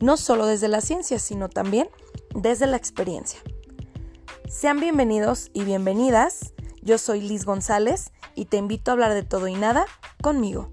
[0.00, 1.88] no solo desde la ciencia, sino también
[2.34, 3.40] desde la experiencia.
[4.48, 6.52] Sean bienvenidos y bienvenidas.
[6.82, 9.86] Yo soy Liz González y te invito a hablar de todo y nada
[10.22, 10.70] conmigo.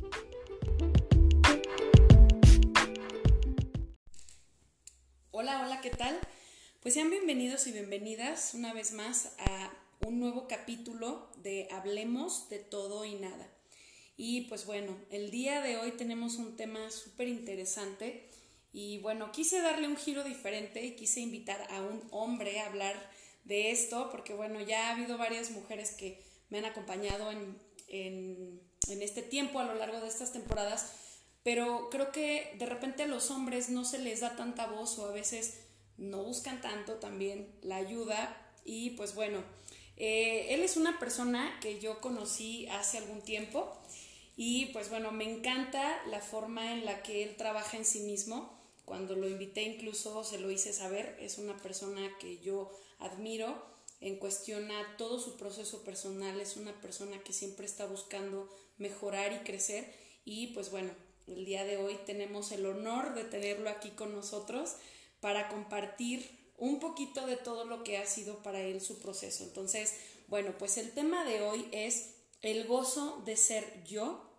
[5.32, 6.20] Hola, hola, ¿qué tal?
[6.82, 9.72] Pues sean bienvenidos y bienvenidas una vez más a
[10.06, 13.48] un nuevo capítulo de Hablemos de todo y nada.
[14.18, 18.30] Y pues bueno, el día de hoy tenemos un tema súper interesante
[18.74, 22.96] y bueno, quise darle un giro diferente y quise invitar a un hombre a hablar
[23.44, 28.60] de esto porque bueno, ya ha habido varias mujeres que me han acompañado en, en,
[28.88, 30.92] en este tiempo a lo largo de estas temporadas,
[31.44, 35.06] pero creo que de repente a los hombres no se les da tanta voz o
[35.06, 35.60] a veces
[35.98, 39.44] no buscan tanto también la ayuda y pues bueno,
[39.98, 43.80] eh, él es una persona que yo conocí hace algún tiempo
[44.36, 48.63] y pues bueno, me encanta la forma en la que él trabaja en sí mismo.
[48.86, 54.18] Cuando lo invité incluso se lo hice saber, es una persona que yo admiro en
[54.18, 59.46] cuestión a todo su proceso personal, es una persona que siempre está buscando mejorar y
[59.46, 59.94] crecer.
[60.26, 60.92] Y pues bueno,
[61.28, 64.76] el día de hoy tenemos el honor de tenerlo aquí con nosotros
[65.22, 69.44] para compartir un poquito de todo lo que ha sido para él su proceso.
[69.44, 69.96] Entonces,
[70.28, 74.30] bueno, pues el tema de hoy es el gozo de ser yo.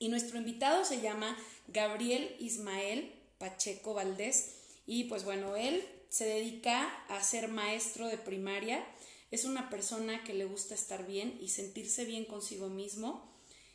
[0.00, 3.12] Y nuestro invitado se llama Gabriel Ismael
[3.44, 4.54] Pacheco Valdés.
[4.86, 8.82] Y pues bueno, él se dedica a ser maestro de primaria,
[9.30, 13.30] es una persona que le gusta estar bien y sentirse bien consigo mismo.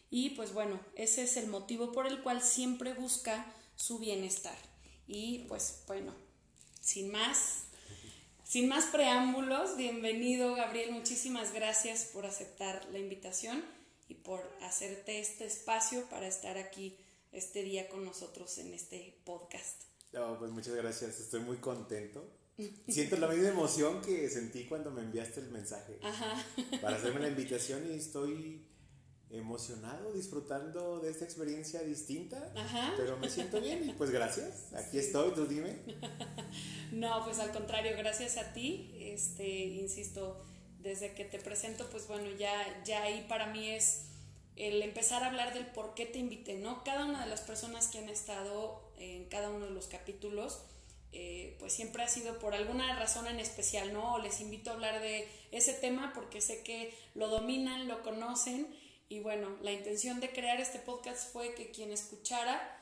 [0.09, 4.57] Y pues bueno, ese es el motivo por el cual siempre busca su bienestar.
[5.07, 6.15] Y pues bueno,
[6.81, 7.65] sin más,
[8.43, 13.63] sin más preámbulos, bienvenido Gabriel, muchísimas gracias por aceptar la invitación
[14.07, 16.97] y por hacerte este espacio para estar aquí
[17.31, 19.83] este día con nosotros en este podcast.
[20.39, 22.29] pues muchas gracias, estoy muy contento.
[22.87, 25.99] Siento la misma emoción que sentí cuando me enviaste el mensaje
[26.81, 28.65] para hacerme la invitación y estoy
[29.31, 32.51] emocionado, disfrutando de esta experiencia distinta,
[32.97, 35.77] pero me siento bien y pues gracias, aquí estoy, tú dime.
[36.91, 40.43] no, pues al contrario, gracias a ti, este, insisto,
[40.79, 44.08] desde que te presento, pues bueno, ya, ya ahí para mí es
[44.59, 46.83] el empezar a hablar del por qué te invité, ¿no?
[46.83, 50.61] Cada una de las personas que han estado en cada uno de los capítulos,
[51.13, 54.15] eh, pues siempre ha sido por alguna razón en especial, ¿no?
[54.15, 58.67] O les invito a hablar de ese tema porque sé que lo dominan, lo conocen
[59.07, 62.75] y bueno, la intención de crear este podcast fue que quien escuchara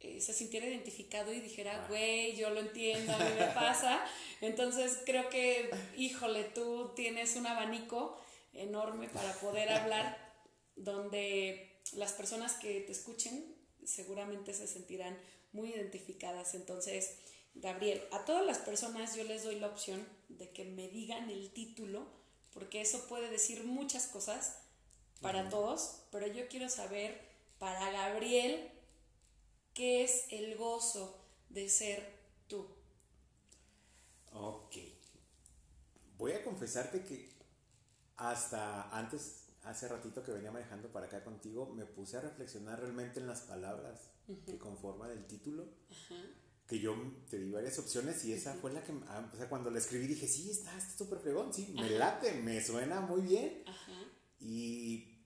[0.00, 4.00] eh, se sintiera identificado y dijera, güey, yo lo entiendo, a mí me pasa.
[4.40, 8.16] Entonces creo que, híjole, tú tienes un abanico
[8.54, 10.25] enorme para poder hablar
[10.76, 13.54] donde las personas que te escuchen
[13.84, 15.16] seguramente se sentirán
[15.52, 16.54] muy identificadas.
[16.54, 17.16] Entonces,
[17.54, 21.50] Gabriel, a todas las personas yo les doy la opción de que me digan el
[21.50, 22.06] título,
[22.52, 24.58] porque eso puede decir muchas cosas
[25.20, 27.18] para todos, pero yo quiero saber
[27.58, 28.70] para Gabriel
[29.72, 32.16] qué es el gozo de ser
[32.48, 32.66] tú.
[34.32, 34.76] Ok.
[36.18, 37.30] Voy a confesarte que
[38.16, 43.20] hasta antes, hace ratito que venía manejando para acá contigo, me puse a reflexionar realmente
[43.20, 44.10] en las palabras
[44.46, 45.68] que conforman el título.
[46.66, 46.96] Que yo
[47.30, 50.06] te di varias opciones y esa fue la que, ah, o sea, cuando la escribí
[50.06, 53.64] dije, sí, está, está súper fregón, sí, me late, me suena muy bien.
[54.40, 55.22] Y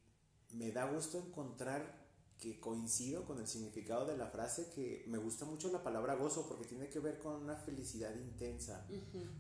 [0.53, 2.00] me da gusto encontrar
[2.41, 6.49] que coincido con el significado de la frase, que me gusta mucho la palabra gozo
[6.49, 8.87] porque tiene que ver con una felicidad intensa,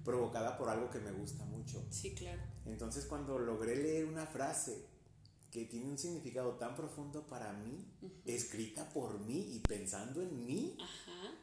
[0.04, 1.82] provocada por algo que me gusta mucho.
[1.90, 2.42] Sí, claro.
[2.66, 4.86] Entonces cuando logré leer una frase
[5.50, 7.84] que tiene un significado tan profundo para mí,
[8.26, 10.76] escrita por mí y pensando en mí,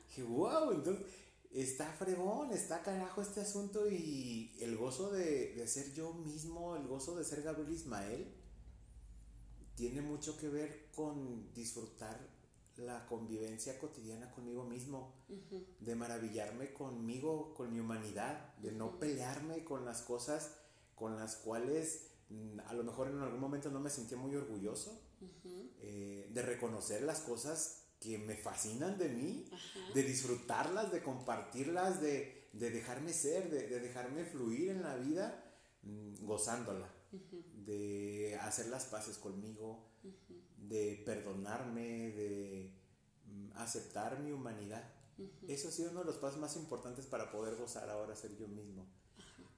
[0.07, 1.05] dije, wow, entonces
[1.51, 6.87] está fregón, está carajo este asunto y el gozo de, de ser yo mismo, el
[6.87, 8.31] gozo de ser Gabriel Ismael,
[9.77, 12.19] tiene mucho que ver con disfrutar
[12.77, 15.13] la convivencia cotidiana conmigo mismo,
[15.79, 20.57] de maravillarme conmigo, con mi humanidad, de no pelearme con las cosas
[20.95, 24.99] con las cuales mm, a lo mejor en algún momento no me sentía muy orgulloso,
[25.79, 29.45] eh, de reconocer las cosas que me fascinan de mí,
[29.93, 35.43] de disfrutarlas, de compartirlas, de, dejarme ser, de, dejarme fluir en la vida,
[37.11, 39.87] de hacer las paces conmigo,
[40.57, 42.71] de perdonarme, de
[43.25, 44.83] mm, aceptar mi humanidad.
[45.47, 48.47] Eso ha sido uno de los pasos más importantes para poder gozar ahora ser yo
[48.47, 48.85] mismo.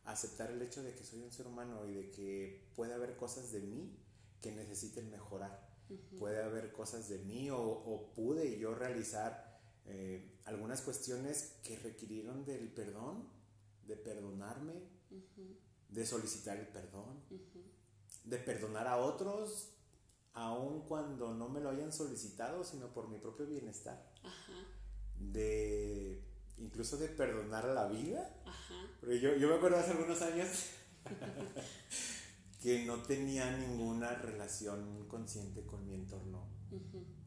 [0.05, 3.51] Aceptar el hecho de que soy un ser humano y de que puede haber cosas
[3.51, 3.97] de mí
[4.41, 5.67] que necesiten mejorar.
[6.17, 12.71] Puede haber cosas de mí o, pude yo realizar eh, algunas cuestiones que requirieron del
[12.71, 13.27] perdón,
[13.87, 14.83] de perdonarme,
[15.89, 17.23] de solicitar el perdón,
[18.23, 19.73] de perdonar a otros,
[20.33, 24.11] aun cuando no me lo hayan solicitado, sino por mi propio bienestar.
[25.17, 26.23] De
[26.59, 28.35] incluso de perdonar la vida.
[28.99, 30.65] Porque yo, yo me acuerdo hace algunos años
[32.61, 36.47] que no tenía ninguna relación consciente con mi entorno.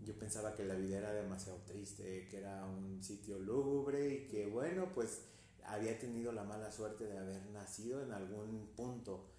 [0.05, 4.47] Yo pensaba que la vida era demasiado triste, que era un sitio lúgubre y que
[4.47, 5.23] bueno, pues
[5.67, 9.31] había tenido la mala suerte de haber nacido en algún punto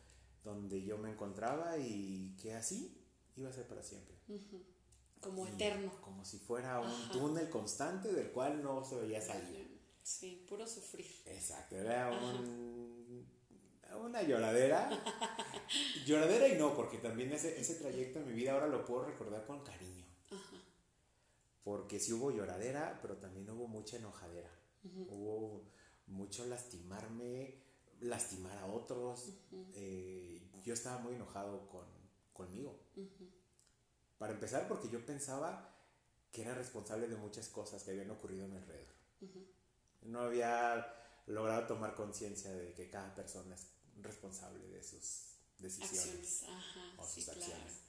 [0.43, 3.01] donde yo me encontraba y que así
[3.35, 4.15] iba a ser para siempre.
[5.19, 5.91] Como eterno.
[6.01, 9.81] Como si fuera un túnel constante del cual no se veía salir.
[10.01, 11.07] Sí, puro sufrir.
[11.25, 13.25] Exacto, era un,
[14.01, 14.89] una lloradera.
[16.05, 19.45] lloradera y no, porque también ese, ese trayecto en mi vida ahora lo puedo recordar
[19.45, 20.05] con cariño.
[21.63, 24.51] Porque sí hubo lloradera, pero también hubo mucha enojadera.
[24.83, 25.71] Hubo
[26.07, 27.61] mucho lastimarme,
[28.01, 29.33] lastimar a otros.
[29.73, 31.85] Eh, yo estaba muy enojado con,
[32.31, 32.79] conmigo.
[34.17, 35.69] Para empezar, porque yo pensaba
[36.31, 38.93] que era responsable de muchas cosas que habían ocurrido a mi alrededor.
[40.01, 40.85] No había
[41.27, 43.67] logrado tomar conciencia de que cada persona es
[44.01, 46.43] responsable de sus decisiones
[46.97, 47.81] o sus acciones.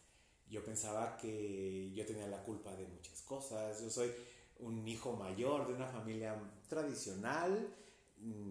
[0.48, 3.80] Yo pensaba que yo tenía la culpa de muchas cosas.
[3.80, 4.12] Yo soy
[4.58, 6.38] un hijo mayor de una familia
[6.68, 7.74] tradicional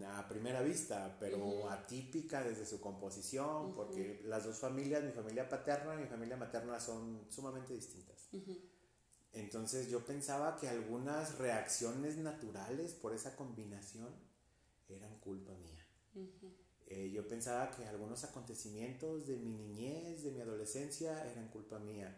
[0.05, 5.95] a primera vista, pero atípica desde su composición, porque las dos familias, mi familia paterna
[5.95, 8.29] y mi familia materna, son sumamente distintas.
[9.33, 14.13] Entonces yo pensaba que algunas reacciones naturales por esa combinación
[14.87, 15.83] eran culpa mía.
[16.85, 22.15] Eh, yo pensaba que algunos acontecimientos de mi niñez, de mi adolescencia, eran culpa mía.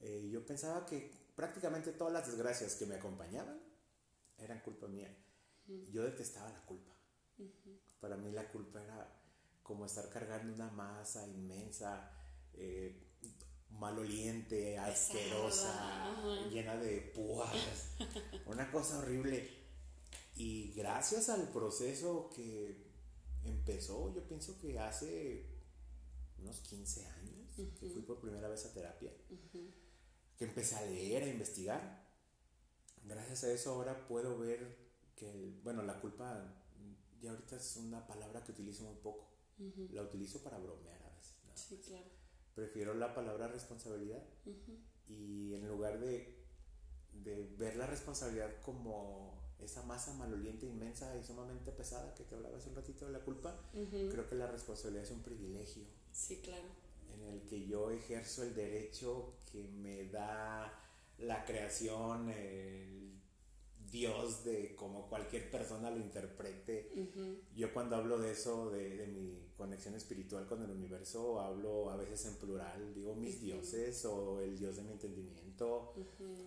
[0.00, 3.60] Eh, yo pensaba que prácticamente todas las desgracias que me acompañaban
[4.38, 5.14] eran culpa mía.
[5.92, 6.94] Yo detestaba la culpa.
[8.00, 9.12] Para mí la culpa era
[9.62, 12.10] como estar cargando una masa inmensa,
[12.54, 13.02] eh,
[13.70, 16.14] maloliente, asquerosa,
[16.50, 17.96] llena de púas,
[18.46, 19.50] una cosa horrible.
[20.36, 22.86] Y gracias al proceso que
[23.44, 25.46] empezó, yo pienso que hace
[26.38, 29.12] unos 15 años, que fui por primera vez a terapia,
[30.36, 32.06] que empecé a leer, a investigar.
[33.04, 34.85] Gracias a eso ahora puedo ver
[35.16, 36.54] que, bueno, la culpa
[37.20, 39.26] ya ahorita es una palabra que utilizo muy poco.
[39.90, 41.34] La utilizo para bromear a veces.
[41.54, 42.04] Sí, claro.
[42.54, 44.22] Prefiero la palabra responsabilidad
[45.08, 46.34] y en lugar de,
[47.24, 52.58] de ver la responsabilidad como esa masa maloliente inmensa y sumamente pesada que te hablaba
[52.58, 55.84] hace un ratito de la culpa, creo que la responsabilidad es un privilegio.
[56.12, 56.68] Sí, claro.
[57.14, 60.70] En el que yo ejerzo el derecho que me da
[61.18, 63.15] la creación, el
[63.96, 66.90] Dios de como cualquier persona lo interprete.
[67.56, 71.96] Yo cuando hablo de eso, de, de, mi conexión espiritual con el universo, hablo a
[71.96, 75.94] veces en plural, digo mis dioses o el Dios de mi entendimiento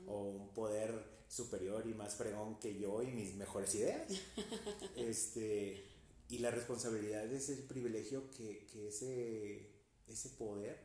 [0.05, 4.11] o un poder superior y más fregón que yo y mis mejores ideas.
[4.95, 5.83] este,
[6.29, 9.71] y la responsabilidad es el privilegio que, que ese,
[10.07, 10.77] ese poder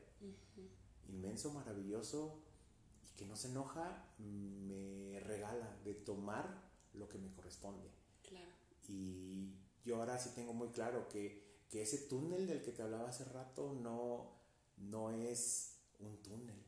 [1.09, 2.44] inmenso, maravilloso
[3.17, 7.89] que no se enoja, me regala de tomar lo que me corresponde.
[8.23, 8.51] Claro.
[8.89, 9.55] Y
[9.85, 13.25] yo ahora sí tengo muy claro que, que ese túnel del que te hablaba hace
[13.25, 14.33] rato no,
[14.77, 16.63] no es un túnel.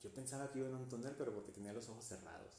[0.00, 2.52] Yo pensaba que iba en un túnel, pero porque tenía los ojos cerrados.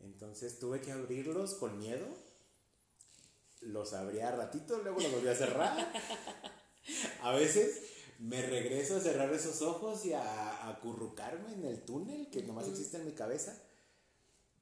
[0.00, 2.06] Entonces tuve que abrirlos con miedo.
[3.60, 5.92] Los abría ratito, luego los volví a cerrar.
[7.22, 7.82] a veces
[8.20, 12.98] me regreso a cerrar esos ojos y a acurrucarme en el túnel que nomás existe
[12.98, 13.60] en mi cabeza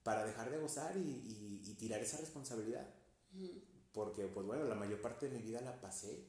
[0.04, 2.88] para dejar de gozar y, y, tirar esa responsabilidad.
[3.92, 6.24] Porque, pues bueno, la mayor parte de mi vida la pasé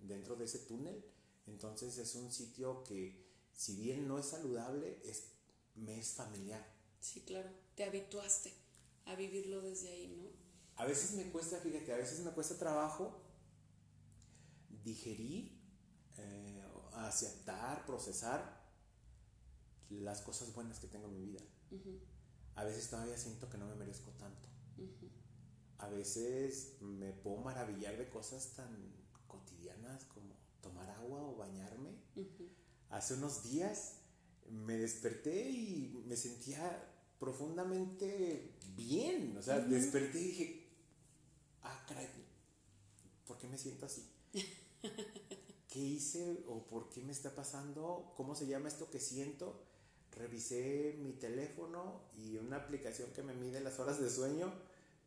[0.00, 1.04] dentro de ese túnel.
[1.46, 5.24] Entonces es un sitio que si bien no es saludable, es,
[5.74, 6.64] me es familiar.
[7.00, 8.52] Sí, claro, te habituaste
[9.06, 10.30] a vivirlo desde ahí, ¿no?
[10.76, 13.20] A veces me cuesta, fíjate, a veces me cuesta trabajo
[14.82, 15.60] digerir,
[16.16, 16.59] eh,
[16.94, 18.60] aceptar, procesar
[19.90, 21.40] las cosas buenas que tengo en mi vida.
[22.54, 24.48] a veces todavía siento que no me merezco tanto.
[25.78, 28.68] A veces me puedo maravillar de cosas tan
[29.26, 31.90] cotidianas como tomar agua o bañarme.
[32.90, 34.00] Hace unos días
[34.50, 36.86] me desperté y me sentía
[37.18, 39.36] profundamente bien.
[39.38, 40.68] O sea, desperté y dije,
[41.62, 42.08] ah, caray,
[43.26, 44.04] ¿por qué me siento así?
[45.70, 48.12] ¿Qué hice o por qué me está pasando?
[48.16, 49.62] ¿Cómo se llama esto que siento?
[50.10, 54.52] Revisé mi teléfono y una aplicación que me mide las horas de sueño.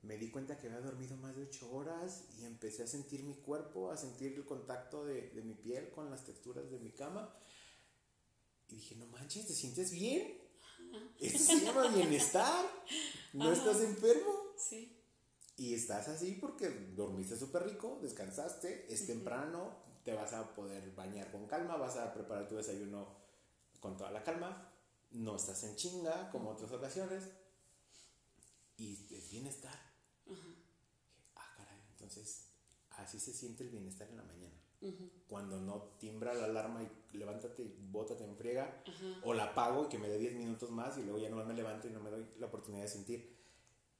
[0.04, 3.36] Me di cuenta que había dormido más de 8 horas y empecé a sentir mi
[3.36, 7.34] cuerpo, a sentir el contacto de, de mi piel con las texturas de mi cama.
[8.70, 10.42] Y dije, no manches, ¿te sientes bien?
[11.20, 12.66] Esto se llama bienestar.
[13.34, 14.32] No estás enfermo.
[14.58, 14.98] Sí.
[15.58, 21.32] Y estás así porque dormiste súper rico, descansaste, es temprano, te vas a poder bañar
[21.32, 23.08] con calma, vas a preparar tu desayuno
[23.80, 24.72] con toda la calma,
[25.12, 27.30] no estás en chinga como otras ocasiones
[28.78, 29.78] y es bienestar.
[31.36, 32.48] Ah, caray, entonces
[32.92, 34.54] así se siente el bienestar en la mañana.
[35.30, 38.84] Cuando no timbra la alarma y levántate bótate en friega,
[39.24, 41.54] o la apago y que me dé 10 minutos más y luego ya no me
[41.54, 43.38] levanto y no me doy la oportunidad de sentir.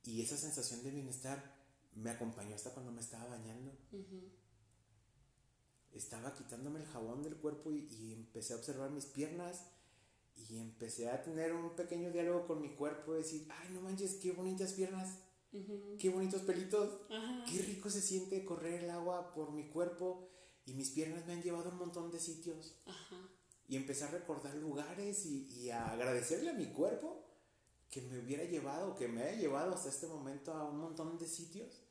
[0.04, 1.56] Y esa sensación de bienestar
[1.96, 3.72] me acompañó hasta cuando me estaba bañando.
[5.94, 9.66] Estaba quitándome el jabón del cuerpo y, empecé a observar mis piernas
[10.50, 14.32] y empecé a tener un pequeño diálogo con mi cuerpo, decir, ay, no manches, qué
[14.32, 15.20] bonitas piernas,
[16.00, 17.02] qué bonitos pelitos,
[17.50, 20.28] qué rico se siente correr el agua por mi cuerpo
[20.66, 22.76] y mis piernas me han llevado a un montón de sitios.
[23.68, 27.24] Y empecé a recordar lugares y, y a agradecerle a mi cuerpo
[27.94, 31.28] que me hubiera llevado, que me haya llevado hasta este momento a un montón de
[31.28, 31.83] sitios.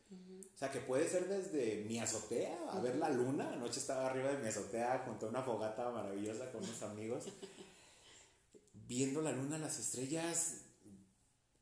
[0.55, 3.53] O sea, que puede ser desde mi azotea a ver la luna.
[3.53, 7.25] Anoche estaba arriba de mi azotea junto a una fogata maravillosa con unos amigos,
[8.87, 10.63] viendo la luna, las estrellas,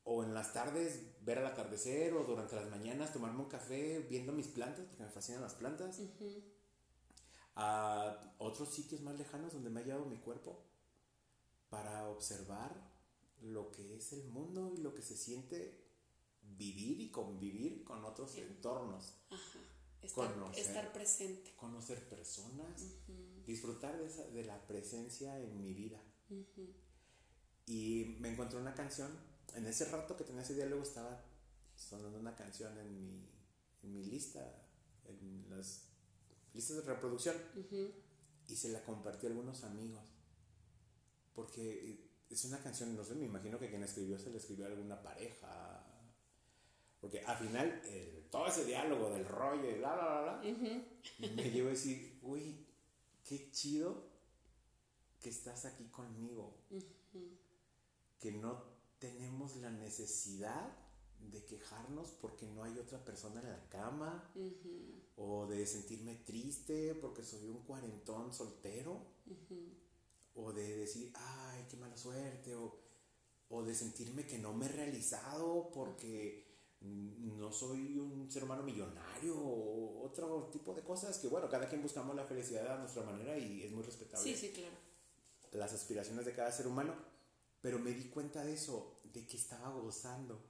[0.03, 4.33] o en las tardes ver al atardecer, o durante las mañanas tomarme un café viendo
[4.33, 5.99] mis plantas, porque me fascinan las plantas.
[7.55, 10.63] A otros sitios más lejanos donde me ha llevado mi cuerpo
[11.69, 12.71] para observar
[13.41, 15.80] lo que es el mundo y lo que se siente
[16.57, 19.15] vivir y convivir con otros entornos.
[19.29, 19.59] Ajá.
[20.01, 21.53] Estar, conocer, estar, presente.
[21.55, 22.81] Conocer personas,
[23.45, 26.01] disfrutar de, esa, de, la presencia en mi vida.
[27.67, 29.11] Y me encontré una canción,
[29.53, 31.23] en ese rato que tenía ese diálogo estaba
[31.75, 33.29] sonando una canción en mi,
[33.83, 34.39] en mi lista,
[35.05, 35.83] en las
[36.53, 37.35] listas de reproducción,
[38.47, 40.03] y se la compartí a algunos amigos,
[41.35, 44.69] porque es una canción, no sé, me imagino que quien escribió se le escribió a
[44.69, 45.85] alguna pareja.
[47.01, 47.81] Porque al final,
[48.29, 50.85] todo ese diálogo del rollo y bla, bla, bla, bla,
[51.35, 52.63] me llevo a decir, uy,
[53.23, 54.07] qué chido
[55.19, 56.53] que estás aquí conmigo.
[58.19, 58.63] Que no
[58.99, 60.77] tenemos la necesidad
[61.19, 64.31] de quejarnos porque no hay otra persona en la cama.
[65.15, 69.07] O de sentirme triste porque soy un cuarentón soltero.
[70.35, 72.79] O de decir, ay, qué mala suerte, o,
[73.49, 76.50] o de sentirme que no me he realizado porque
[76.81, 81.81] no soy un ser humano millonario o otro tipo de cosas que bueno, cada quien
[81.81, 84.23] buscamos la felicidad a nuestra manera y es muy respetable.
[84.23, 84.75] Sí, sí, claro.
[85.51, 86.95] Las aspiraciones de cada ser humano,
[87.61, 90.49] pero me di cuenta de eso, de que estaba gozando.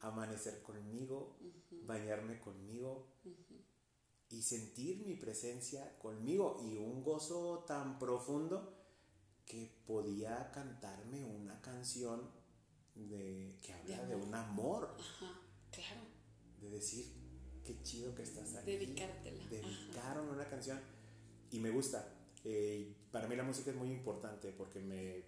[0.00, 1.36] Amanecer conmigo,
[1.82, 3.08] bañarme conmigo
[4.30, 8.74] y sentir mi presencia conmigo y un gozo tan profundo
[9.44, 12.30] que podía cantarme una canción
[12.94, 14.96] de, que habla de, un amor.
[14.98, 15.43] Ajá.
[16.64, 17.06] De decir,
[17.64, 18.72] qué chido que estás aquí.
[18.72, 19.44] Dedicártela.
[19.48, 20.80] Dedicaron una canción
[21.50, 22.08] y me gusta.
[22.44, 25.22] Eh, para mí la música es muy importante porque me,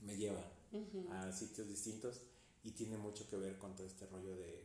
[0.00, 0.52] me lleva
[1.10, 2.22] a sitios distintos
[2.62, 4.64] y tiene mucho que ver con todo este rollo de,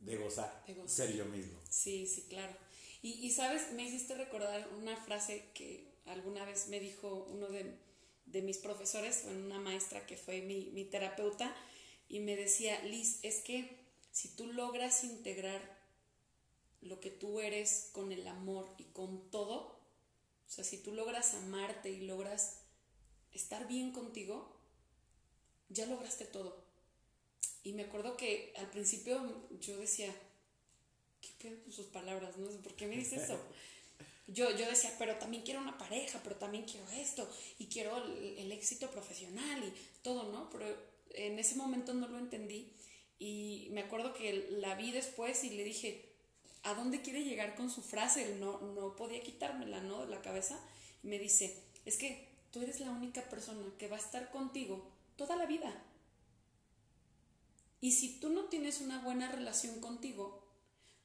[0.00, 1.58] de gozar, de ser yo mismo.
[1.68, 2.54] Sí, sí, claro.
[3.02, 8.42] Y, y, sabes, me hiciste recordar una frase que alguna vez me dijo uno de,
[8.42, 11.54] mis profesores, una maestra que fue mi, terapeuta,
[12.08, 13.87] y me decía, Liz, es que
[14.18, 15.78] si tú logras integrar
[16.80, 19.78] lo que tú eres con el amor y con todo,
[20.44, 22.62] o sea, si tú logras amarte y logras
[23.30, 24.58] estar bien contigo,
[25.68, 26.64] ya lograste todo.
[27.62, 30.12] Y me acuerdo que al principio yo decía,
[31.20, 32.36] ¿qué pedo con sus palabras?
[32.38, 32.48] ¿No?
[32.60, 33.38] ¿Por qué me dice eso?
[34.26, 38.50] yo, yo decía, pero también quiero una pareja, pero también quiero esto, y quiero el,
[38.50, 39.72] éxito profesional y
[40.02, 40.50] todo, ¿no?
[40.50, 40.66] Pero
[41.10, 42.72] en ese momento no lo entendí
[43.18, 46.08] y me acuerdo que la vi después y le dije,
[46.62, 48.36] ¿a dónde quiere llegar con su frase?
[48.36, 50.04] No, no podía quitármela, ¿no?
[50.04, 50.58] De la cabeza.
[51.02, 54.90] Y me dice, es que tú eres la única persona que va a estar contigo
[55.16, 55.84] toda la vida.
[57.80, 60.44] Y si tú no tienes una buena relación contigo,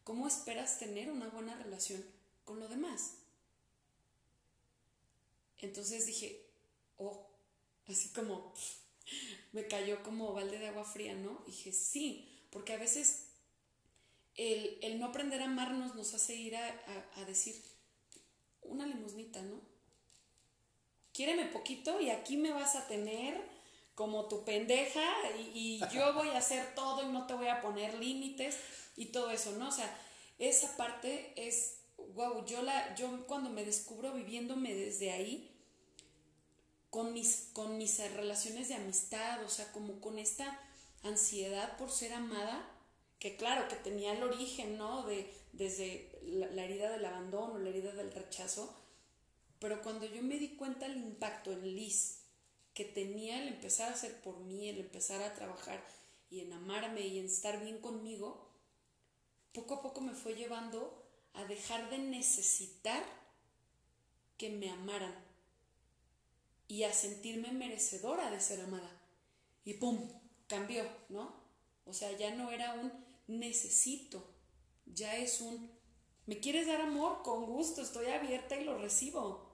[0.04, 2.04] ¿cómo esperas tener una buena relación
[2.46, 3.18] con lo demás?
[5.60, 6.46] Entonces dije,
[6.98, 7.28] oh,
[7.88, 8.54] así como
[9.54, 11.42] me cayó como balde de agua fría, ¿no?
[11.46, 13.30] dije, sí, porque a veces
[14.36, 17.64] el, no aprender a amarnos nos hace ir a, decir
[18.62, 19.62] una limosnita, ¿no?
[21.12, 23.40] Quiéreme poquito y aquí me vas a tener
[23.94, 25.04] como tu pendeja
[25.38, 28.58] y, y yo voy a hacer todo y no te voy a poner límites
[28.96, 29.70] y todo eso, ¿no?
[29.70, 29.96] O sea,
[30.40, 31.78] esa parte es,
[32.14, 35.53] wow, yo, la, yo cuando me descubro viviéndome desde ahí,
[36.94, 40.60] con mis, con mis relaciones de amistad, o sea, como con esta
[41.02, 42.70] ansiedad por ser amada,
[43.18, 45.02] que claro, que tenía el origen, ¿no?
[45.02, 48.78] De, desde la, herida del abandono, la herida del rechazo,
[49.58, 52.20] pero cuando yo me di cuenta el impacto en Liz
[52.76, 55.84] que tenía el empezar a hacer por mí, el empezar a trabajar
[56.30, 58.52] y en amarme y en estar bien conmigo,
[59.52, 63.04] poco a poco me fue llevando a dejar de necesitar
[64.38, 65.33] que me amaran
[66.74, 68.90] y a sentirme merecedora de ser amada.
[69.64, 70.10] Y ¡pum!
[70.48, 71.32] cambió, ¿no?
[71.86, 72.92] O sea, ya no era un
[73.28, 74.28] necesito.
[74.88, 75.70] Ya es un,
[76.26, 77.22] ¿me quieres dar amor?
[77.22, 79.54] Con gusto, estoy abierta y lo recibo.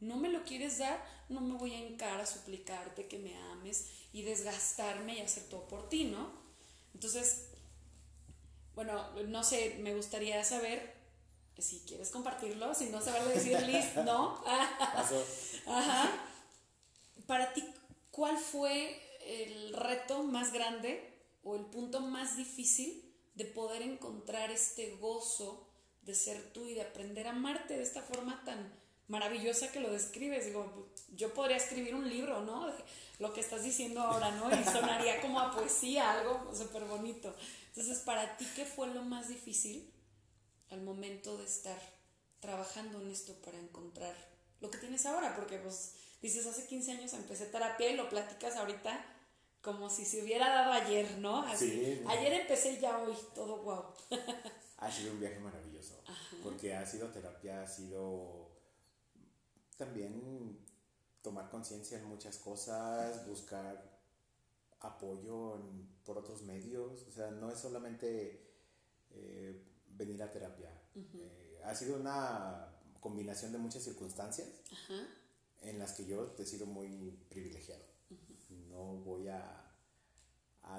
[0.00, 3.86] No me lo quieres dar, no me voy a encar a suplicarte que me ames
[4.12, 6.32] y desgastarme y hacer todo por ti, ¿no?
[6.92, 7.50] Entonces,
[8.74, 10.92] bueno, no sé, me gustaría saber
[11.56, 14.42] si quieres compartirlo, si no saber decir Liz, ¿no?
[14.44, 16.24] Ajá.
[17.28, 17.62] Para ti,
[18.10, 21.06] ¿cuál fue el reto más grande
[21.44, 23.04] o el punto más difícil
[23.34, 25.68] de poder encontrar este gozo
[26.00, 28.72] de ser tú y de aprender a amarte de esta forma tan
[29.08, 30.46] maravillosa que lo describes.
[30.46, 32.72] Digo, yo podría escribir un libro, ¿no?
[33.18, 34.48] Lo que estás diciendo ahora, ¿no?
[34.50, 37.36] Y sonaría como a poesía, algo súper bonito.
[37.66, 39.92] Entonces, para ti, ¿qué fue lo más difícil
[40.70, 41.78] al momento de estar
[42.40, 44.16] trabajando en esto para encontrar
[44.60, 45.36] lo que tienes ahora?
[45.36, 49.14] Porque, pues, dices, hace 15 años empecé terapia y lo platicas ahorita
[49.62, 51.42] como si se hubiera dado ayer, ¿no?
[51.42, 53.92] Así, Ayer empecé y ya hoy, todo guau.
[54.78, 56.02] ha sido un viaje maravilloso,
[56.42, 58.48] porque ha sido terapia, ha sido
[59.76, 60.58] también
[61.22, 63.98] tomar conciencia en muchas cosas, buscar
[64.80, 65.60] apoyo
[66.04, 68.48] por otros medios, o sea, no es solamente
[69.10, 72.68] eh, venir a terapia, eh, ha sido una
[73.00, 74.48] combinación de muchas circunstancias
[75.62, 77.88] en las que yo he sido muy privilegiado
[78.78, 79.64] no voy a,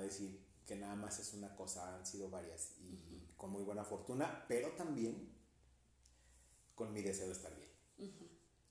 [0.01, 4.45] decir que nada más es una cosa, han sido varias y con muy buena fortuna,
[4.47, 5.35] pero también
[6.75, 7.69] con mi deseo de estar bien.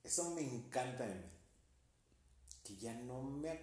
[0.03, 1.31] Eso me encanta de mí.
[2.63, 3.61] Que ya no me...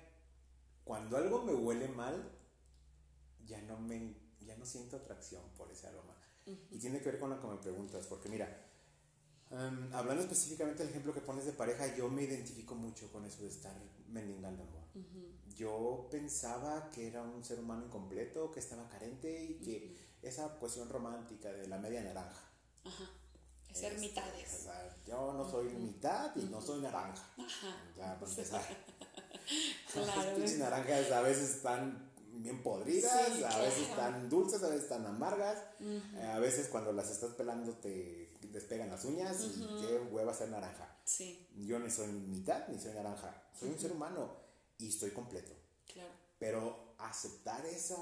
[0.84, 2.32] Cuando algo me huele mal,
[3.46, 4.16] ya no me...
[4.42, 6.16] Ya no siento atracción por ese aroma.
[6.46, 8.65] Y tiene que ver con lo que me preguntas, porque mira,
[9.60, 13.44] em, hablando específicamente del ejemplo que pones de pareja, yo me identifico mucho con eso
[13.44, 13.76] de estar
[14.10, 14.86] mendigando amor
[15.56, 20.90] yo pensaba que era un ser humano incompleto, que estaba carente y que esa cuestión
[20.90, 22.44] romántica de la media naranja.
[22.84, 23.10] Ajá.
[23.72, 24.68] Ser este, mitades.
[25.06, 27.24] yo no soy mitad y no soy naranja.
[27.38, 27.76] Ajá.
[27.98, 28.62] Ya, para empezar.
[29.94, 30.38] claro.
[30.38, 35.58] Las naranjas a veces están bien podridas, a veces están dulces, a veces están amargas.
[36.22, 38.25] a veces cuando las estás pelando te
[38.56, 40.98] despegan las uñas y qué hueva ser naranja.
[41.04, 41.48] Sí.
[41.58, 43.50] Yo ni soy mitad ni soy naranja.
[43.54, 44.32] Soy un ser humano
[44.78, 45.52] y estoy completo.
[45.86, 46.14] Claro.
[46.40, 47.96] Pero aceptar esa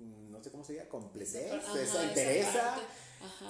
[0.00, 2.78] no sé cómo se llama, completez, esa interesa,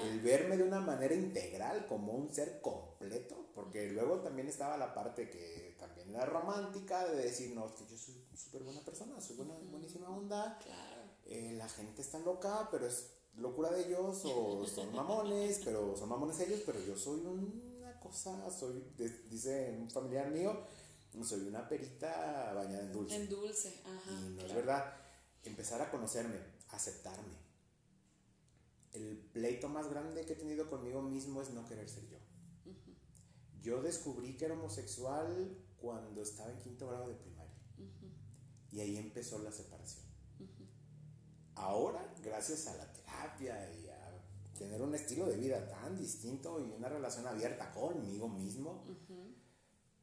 [0.02, 4.92] el verme de una manera integral como un ser completo, porque luego también estaba la
[4.92, 9.36] parte que también era romántica de decir, no, que yo soy súper buena persona, soy
[9.36, 11.02] buena, buenísima onda, claro.
[11.26, 16.08] Eh, la gente está loca, pero es locura de ellos, o son mamones, pero son
[16.08, 18.82] mamones ellos, pero yo soy un cosa, soy,
[19.28, 20.58] dice un familiar mío,
[21.22, 23.16] soy una perita bañada en dulce.
[23.16, 24.20] En dulce, ajá.
[24.20, 24.96] Y no es verdad.
[25.44, 26.36] Empezar a conocerme,
[26.70, 27.38] aceptarme.
[28.92, 32.18] El pleito más grande que he tenido conmigo mismo es no querer ser yo.
[33.62, 37.54] Yo descubrí que era homosexual cuando estaba en quinto grado de primaria.
[38.72, 40.09] Y ahí empezó la separación.
[41.60, 43.90] Ahora, gracias a la terapia y
[44.58, 48.82] tener un estilo de vida tan distinto y una relación abierta conmigo mismo,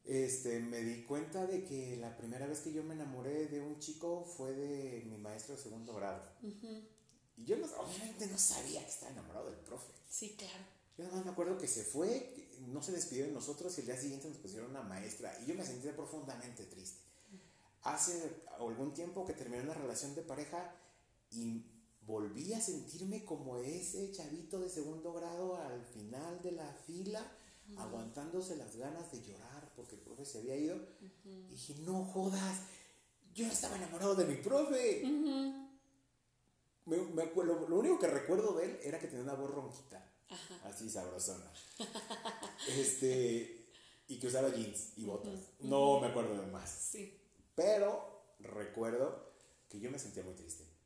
[0.03, 3.77] este, me di cuenta de que la primera vez que yo me enamoré de un
[3.79, 6.23] chico fue de mi maestro de segundo grado.
[6.41, 9.93] Y yo obviamente no sabía que estaba enamorado del profe.
[10.09, 10.63] Sí, claro.
[10.97, 13.87] Yo nada más me acuerdo que se fue, no se despidió de nosotros y el
[13.87, 17.01] día siguiente nos pusieron una maestra y yo me sentía profundamente triste.
[17.83, 20.73] hace algún tiempo que terminé una relación de pareja
[21.31, 21.65] y
[22.01, 27.29] volví a sentirme como ese chavito de segundo grado al final de la fila,
[27.77, 30.79] aguantándose las ganas de llorar porque el profe se había ido.
[31.23, 32.61] Y dije, no jodas,
[33.33, 35.03] yo estaba enamorado de mi profe.
[36.85, 40.03] me, me lo único que recuerdo de él era que tenía una voz ronquita,
[40.63, 41.51] así sabrosona.
[42.69, 43.69] este,
[44.07, 45.39] y que usaba jeans y botas.
[45.59, 46.69] No me acuerdo de más.
[46.69, 47.21] Sí.
[47.53, 49.33] Pero recuerdo
[49.69, 50.76] que yo me sentía muy triste.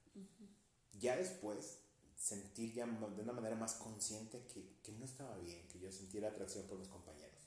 [0.93, 1.79] Ya después,
[2.15, 6.29] sentir ya de una manera más consciente que, que, no estaba bien, que yo sintiera
[6.29, 7.39] atracción por mis compañeros.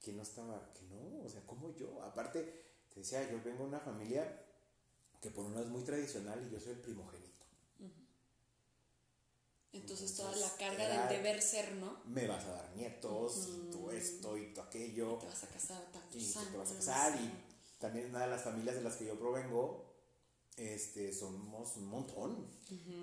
[0.00, 2.02] Que no estaba, que no, o sea, como yo.
[2.02, 4.44] Aparte, te decía, yo vengo de una familia
[5.20, 7.28] que por uno es muy tradicional y yo soy el primogénito.
[9.72, 12.00] Entonces, toda la carga del deber ser, ¿no?
[12.06, 15.16] Me vas a dar nietos, y tú esto y tú aquello.
[15.16, 16.50] Y te vas a casar tantos y años.
[16.50, 19.87] te vas a casar y también una de las familias de las que yo provengo,
[20.58, 22.46] este, somos un montón.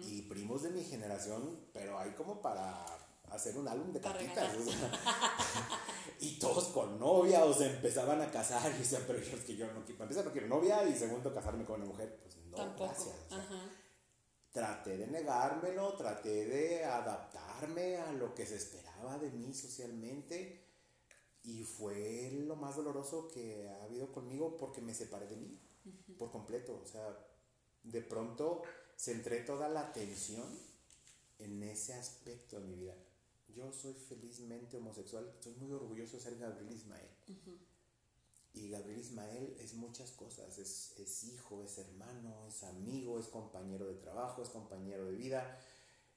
[0.08, 2.86] Y primos de mi generación, pero hay como para
[3.32, 4.56] hacer un álbum de cartitas.
[6.20, 9.56] y todos con novia o se empezaban a casar y decían, pero yo es que
[9.56, 12.58] yo no quiero, empezar no quiero novia y segundo casarme con una mujer, pues no,
[12.58, 12.86] Tampoco.
[12.86, 13.16] gracias.
[13.26, 13.70] O sea, Ajá.
[14.52, 20.66] traté de negármelo, traté de adaptarme a lo que se esperaba de mí socialmente
[21.44, 25.60] y fue lo más doloroso que ha habido conmigo porque me separé de mí
[26.18, 26.80] por completo.
[26.84, 27.16] O sea,
[27.86, 28.64] de pronto
[28.98, 30.48] centré toda la atención
[31.40, 32.96] en ese aspecto de mi vida.
[33.56, 37.08] Yo soy felizmente homosexual, estoy muy orgulloso de ser Gabriel Ismael.
[38.54, 43.88] Y Gabriel Ismael es muchas cosas, es, es hijo, es hermano, es amigo, es compañero
[43.88, 45.60] de trabajo, es compañero de vida,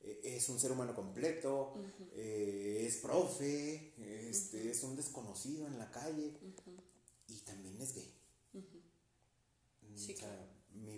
[0.01, 1.75] eh, es un ser humano completo,
[2.15, 3.93] eh, es profe,
[4.29, 6.33] este, es un desconocido en la calle
[7.27, 8.15] y también es gay.
[9.95, 10.48] Sí, O sea, claro.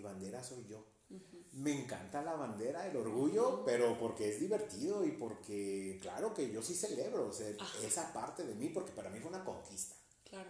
[0.01, 0.83] Mi bandera soy yo.
[1.53, 6.63] Me encanta la bandera, el orgullo, pero porque es divertido y porque, claro que yo
[6.63, 7.85] sí celebro o sea, Ajá.
[7.85, 9.95] esa parte de mí, porque para mí fue una conquista.
[10.23, 10.49] Claro,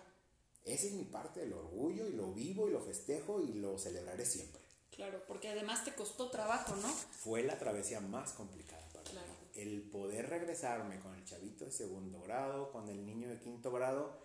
[0.64, 4.26] Esa es mi parte del orgullo y lo vivo y lo festejo y lo celebraré
[4.26, 4.62] siempre.
[4.92, 6.88] claro, porque además te costó trabajo, ¿no?
[6.88, 9.28] Fue la travesía más complicada para Claro.
[9.28, 9.62] mí.
[9.62, 14.16] El poder regresarme con el chavito de segundo grado, con el niño de quinto grado,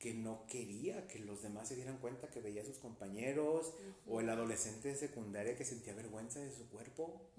[0.00, 3.74] que no quería que los demás se dieran cuenta que veía a sus compañeros,
[4.08, 7.30] o el adolescente de secundaria que sentía vergüenza de su cuerpo.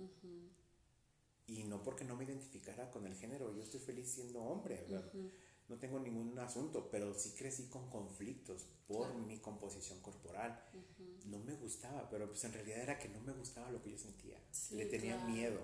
[1.47, 5.11] Y no porque no me identificara con el género, yo estoy feliz siendo hombre, ¿verdad?
[5.67, 10.61] no tengo ningún asunto, pero sí crecí con conflictos por mi composición corporal.
[11.25, 13.97] No me gustaba, pero pues en realidad era que no me gustaba lo que yo
[13.97, 14.37] sentía.
[14.51, 15.31] Sí, Le tenía claro.
[15.31, 15.61] miedo.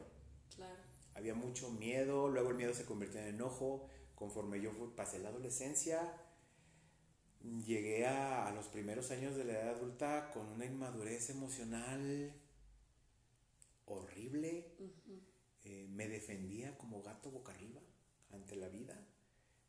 [0.55, 0.79] Claro.
[1.13, 3.87] Había mucho miedo, luego el miedo se convirtió en enojo.
[4.15, 6.11] Conforme yo pasé la adolescencia,
[7.65, 12.33] llegué a, a los primeros años de la edad adulta con una inmadurez emocional
[13.85, 14.65] horrible.
[15.63, 17.81] Eh, me defendía como gato boca arriba
[18.31, 18.99] ante la vida.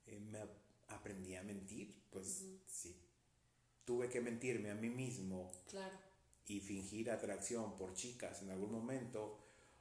[0.06, 0.50] Eh, me ap-
[0.88, 2.96] aprendí a mentir, pues sí.
[3.84, 5.96] Tuve que mentirme a mí mismo Claro.
[6.46, 9.38] y fingir atracción por chicas en algún momento,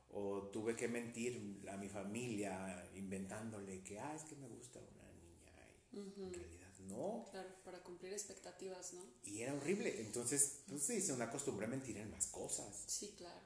[0.10, 5.12] o tuve que mentir a mi familia inventándole que, ah, es que me gusta una
[5.12, 9.04] niña, y en realidad no, Claro, para cumplir expectativas, ¿no?
[9.26, 10.02] y era horrible.
[10.02, 13.39] Entonces, pues sí, se una costumbre a mentir en más cosas Sí, claro.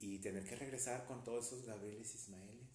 [0.00, 2.68] y tener que regresar con todos esos Gabrieles Ismaeles.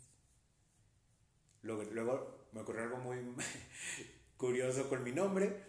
[1.62, 3.18] Luego, luego me ocurrió algo muy
[4.38, 5.64] curioso con mi nombre.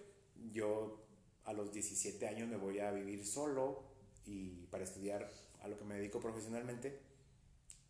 [0.53, 1.05] Yo
[1.45, 3.85] a los 17 años me voy a vivir solo
[4.25, 7.01] y para estudiar a lo que me dedico profesionalmente.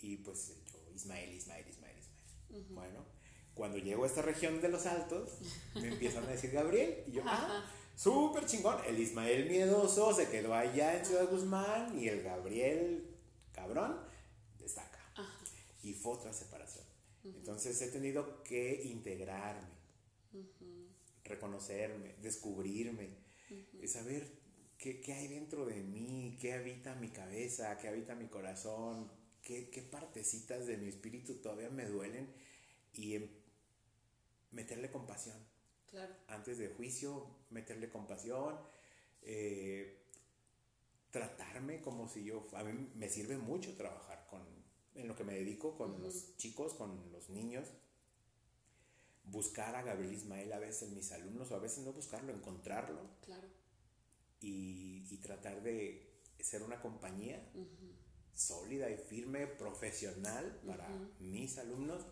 [0.01, 2.65] Y pues yo, Ismael, Ismael, Ismael, Ismael.
[2.71, 3.05] Bueno,
[3.61, 5.33] cuando llego a esta región de los Altos,
[5.75, 7.05] me empiezan a decir Gabriel.
[7.07, 8.79] Y yo, ah, súper chingón.
[8.87, 13.07] El Ismael miedoso se quedó allá en Ciudad Guzmán y el Gabriel
[13.53, 13.99] cabrón
[14.65, 15.05] está acá.
[15.83, 16.87] Y fue otra separación.
[17.23, 19.69] Entonces he tenido que integrarme,
[21.23, 23.11] reconocerme, descubrirme,
[23.51, 24.27] eh, saber
[24.79, 29.69] qué, qué hay dentro de mí, qué habita mi cabeza, qué habita mi corazón, qué,
[29.69, 32.27] qué partecitas de mi espíritu todavía me duelen
[32.95, 33.40] y em-
[34.53, 35.37] meterle compasión.
[35.91, 36.15] Claro.
[36.29, 38.57] antes de juicio, meterle compasión,
[39.23, 40.07] eh,
[41.11, 44.41] tratarme como si yo, a mí me sirve mucho trabajar con,
[44.95, 47.67] en lo que me dedico, con los chicos, con los niños,
[49.25, 53.01] buscar a Gabriel Ismael a veces en mis alumnos, o a veces no buscarlo, encontrarlo.
[53.23, 53.49] Claro.
[54.41, 57.51] y, y tratar de ser una compañía
[58.33, 62.07] sólida y firme, profesional para mis alumnos,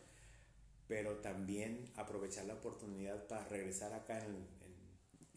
[0.88, 4.88] pero también aprovechar la oportunidad para regresar acá en, en-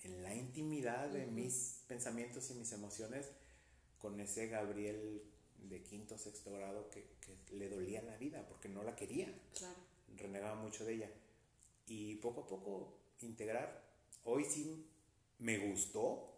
[0.04, 3.28] en la intimidad de mis pensamientos y mis emociones
[4.00, 5.22] con ese Gabriel
[5.70, 7.06] de quinto, sexto grado que,
[7.52, 9.28] le dolía la vida porque no la quería.
[9.56, 9.76] Claro.
[10.18, 11.12] Renegaba mucho de ella.
[11.86, 13.84] Y poco a poco integrar.
[14.24, 14.88] Hoy sí
[15.40, 16.34] me gustó,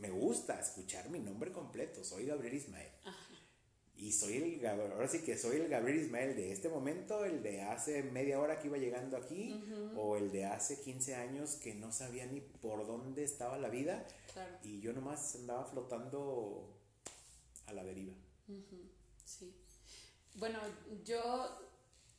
[0.00, 2.02] me gusta escuchar mi nombre completo.
[2.04, 2.90] Soy Gabriel Ismael.
[3.98, 7.62] Y soy el ahora sí que soy el Gabriel Ismael de este momento, el de
[7.62, 9.58] hace media hora que iba llegando aquí,
[9.96, 14.06] o el de hace 15 años que no sabía ni por dónde estaba la vida.
[14.62, 16.76] Y yo nomás andaba flotando
[17.66, 18.12] a la deriva.
[19.24, 19.54] Sí.
[20.34, 20.60] Bueno,
[21.04, 21.58] yo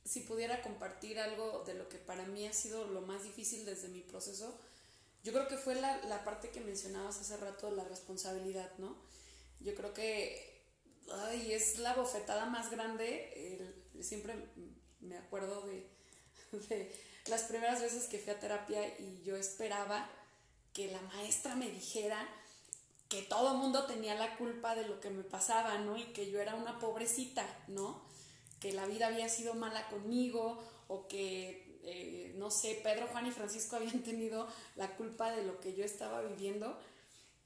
[0.03, 3.89] si pudiera compartir algo de lo que para mí ha sido lo más difícil desde
[3.89, 4.57] mi proceso,
[5.23, 8.95] yo creo que fue la, la parte que mencionabas hace rato, la responsabilidad, ¿no?
[9.59, 10.56] Yo creo que
[11.11, 13.73] ay, es la bofetada más grande.
[14.01, 14.35] siempre
[14.99, 15.89] me acuerdo de,
[17.27, 20.09] las primeras veces que fui a terapia y yo esperaba
[20.73, 22.27] que la maestra me dijera
[23.09, 25.97] que todo mundo tenía la culpa de lo que me pasaba, ¿no?
[25.97, 28.01] Y que yo era una pobrecita, ¿no?
[28.59, 33.31] Que la vida había sido mala conmigo o que, eh, no sé, Pedro, Juan y
[33.31, 36.77] Francisco habían tenido la culpa de lo que yo estaba viviendo.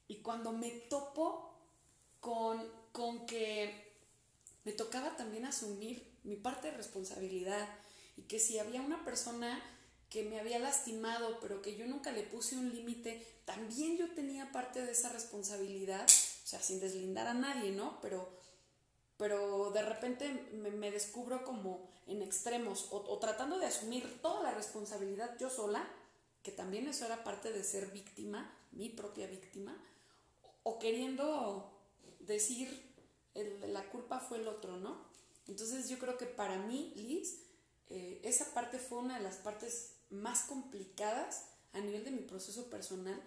[0.07, 1.53] Y cuando me topo
[2.19, 2.59] con,
[2.91, 3.91] con que
[4.63, 7.67] me tocaba también asumir mi parte de responsabilidad
[8.17, 9.61] y que si había una persona
[10.11, 14.51] que me había lastimado, pero que yo nunca le puse un límite, también yo tenía
[14.51, 17.97] parte de esa responsabilidad, o sea, sin deslindar a nadie, ¿no?
[18.01, 18.29] Pero,
[19.15, 25.37] pero de repente me, descubro como en extremos, o, tratando de asumir toda la responsabilidad
[25.39, 25.87] yo sola,
[26.43, 29.81] que también eso era parte de ser víctima, mi propia víctima,
[30.63, 31.80] o queriendo
[32.31, 32.91] decir
[33.33, 35.05] la culpa fue el otro, ¿no?
[35.47, 37.39] Entonces yo creo que para mí, Liz,
[37.89, 42.69] eh, esa parte fue una de las partes más complicadas a nivel de mi proceso
[42.69, 43.21] personal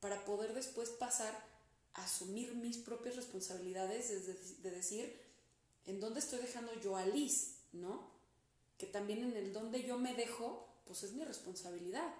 [0.00, 1.34] para poder después pasar
[1.94, 5.18] a asumir mis propias responsabilidades, de, decir,
[5.86, 7.58] ¿en dónde estoy dejando yo a Liz?
[7.72, 8.10] ¿No?
[8.78, 12.14] Que también en el donde yo me dejo, pues es mi responsabilidad.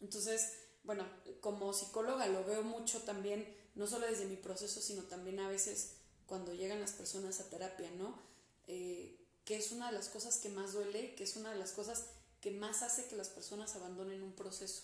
[0.00, 1.06] Entonces, bueno,
[1.40, 5.92] como psicóloga lo veo mucho también, no solo desde mi proceso, sino también a veces
[6.26, 8.18] cuando llegan las personas a terapia, ¿no?
[8.66, 11.72] Eh, que es una de las cosas que más duele, que es una de las
[11.72, 12.06] cosas
[12.40, 14.82] que más hace que las personas abandonen un proceso.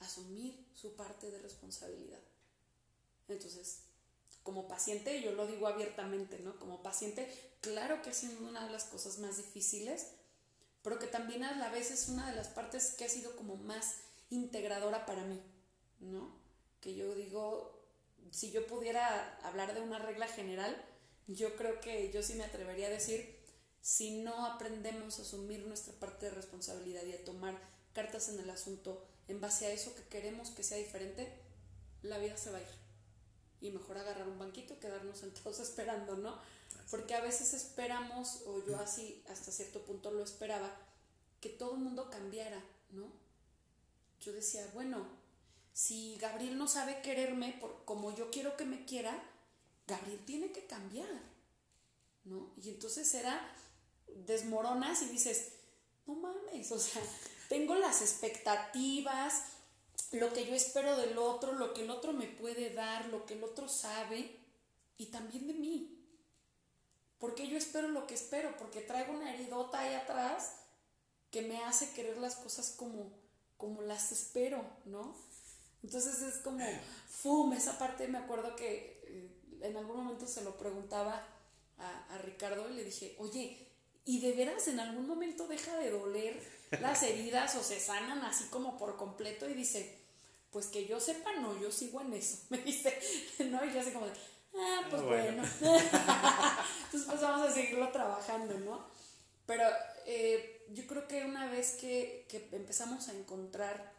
[0.00, 2.20] Asumir su parte de responsabilidad.
[3.28, 3.80] Entonces,
[4.42, 6.58] como paciente, yo lo digo abiertamente, ¿no?
[6.58, 10.06] Como paciente, claro que sido una de las cosas más difíciles,
[10.82, 13.56] pero que también a la vez es una de las partes que ha sido como
[13.56, 13.96] más
[14.30, 15.40] integradora para mí,
[16.00, 16.37] ¿no?
[16.80, 17.78] Que yo digo,
[18.30, 20.76] si yo pudiera hablar de una regla general,
[21.26, 23.38] yo creo que yo sí me atrevería a decir,
[23.80, 27.58] si no aprendemos a asumir nuestra parte de responsabilidad y a tomar
[27.92, 31.30] cartas en el asunto en base a eso que queremos que sea diferente,
[32.02, 32.68] la vida se va a ir.
[33.60, 36.38] Y mejor agarrar un banquito y quedarnos sentados esperando, ¿no?
[36.90, 40.74] Porque a veces esperamos, o yo así hasta cierto punto lo esperaba,
[41.40, 43.12] que todo el mundo cambiara, ¿no?
[44.20, 45.06] Yo decía, bueno,
[45.78, 49.16] si Gabriel no sabe quererme por, como yo quiero que me quiera,
[49.86, 51.08] Gabriel tiene que cambiar,
[52.24, 52.52] ¿no?
[52.60, 53.40] Y entonces era
[54.08, 55.52] desmoronas y dices,
[56.04, 57.00] no mames, o sea,
[57.48, 59.44] tengo las expectativas,
[60.10, 63.34] lo que yo espero del otro, lo que el otro me puede dar, lo que
[63.34, 64.36] el otro sabe
[64.96, 65.96] y también de mí.
[67.20, 70.56] Porque yo espero lo que espero, porque traigo una heridota ahí atrás
[71.30, 73.12] que me hace querer las cosas como,
[73.56, 75.14] como las espero, ¿no?
[75.82, 76.64] Entonces es como,
[77.08, 77.52] ¡fum!
[77.52, 79.30] Esa parte me acuerdo que eh,
[79.62, 81.26] en algún momento se lo preguntaba
[81.78, 83.68] a, a Ricardo y le dije, oye,
[84.04, 86.42] y de veras en algún momento deja de doler
[86.80, 89.98] las heridas o se sanan así como por completo y dice,
[90.50, 92.98] pues que yo sepa, no, yo sigo en eso, me dice,
[93.50, 93.64] ¿no?
[93.64, 94.12] Y yo así como de,
[94.56, 95.42] ah, pues bueno.
[95.60, 98.86] Entonces pues vamos a seguirlo trabajando, ¿no?
[99.46, 99.64] Pero
[100.06, 103.97] eh, yo creo que una vez que, que empezamos a encontrar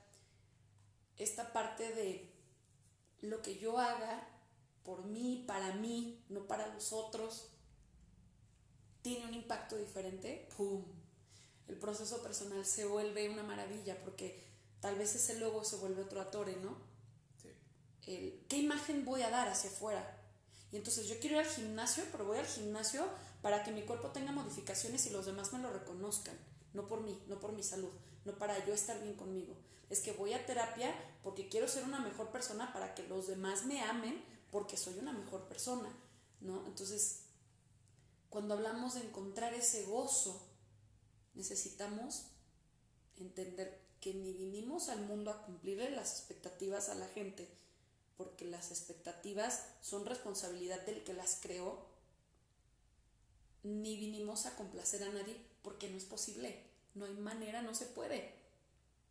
[1.19, 2.33] esta parte de
[3.21, 4.27] lo que yo haga
[4.83, 7.49] por mí, para mí, no para los otros,
[9.01, 10.83] tiene un impacto diferente, ¡pum!
[11.67, 14.43] El proceso personal se vuelve una maravilla porque
[14.79, 16.77] tal vez ese logo se vuelve otro atore, ¿no?
[17.41, 17.49] Sí.
[18.07, 20.17] El, ¿Qué imagen voy a dar hacia afuera?
[20.71, 23.07] Y entonces yo quiero ir al gimnasio, pero voy al gimnasio
[23.41, 26.37] para que mi cuerpo tenga modificaciones y los demás me lo reconozcan.
[26.73, 27.91] No por mí, no por mi salud,
[28.25, 29.55] no para yo estar bien conmigo.
[29.89, 33.65] Es que voy a terapia porque quiero ser una mejor persona para que los demás
[33.65, 35.89] me amen porque soy una mejor persona,
[36.41, 36.65] ¿no?
[36.67, 37.23] Entonces,
[38.29, 40.47] cuando hablamos de encontrar ese gozo,
[41.33, 42.27] necesitamos
[43.17, 47.47] entender que ni vinimos al mundo a cumplirle las expectativas a la gente,
[48.17, 51.85] porque las expectativas son responsabilidad del que las creó,
[53.63, 56.63] ni vinimos a complacer a nadie, porque no es posible,
[56.95, 58.33] no hay manera, no se puede,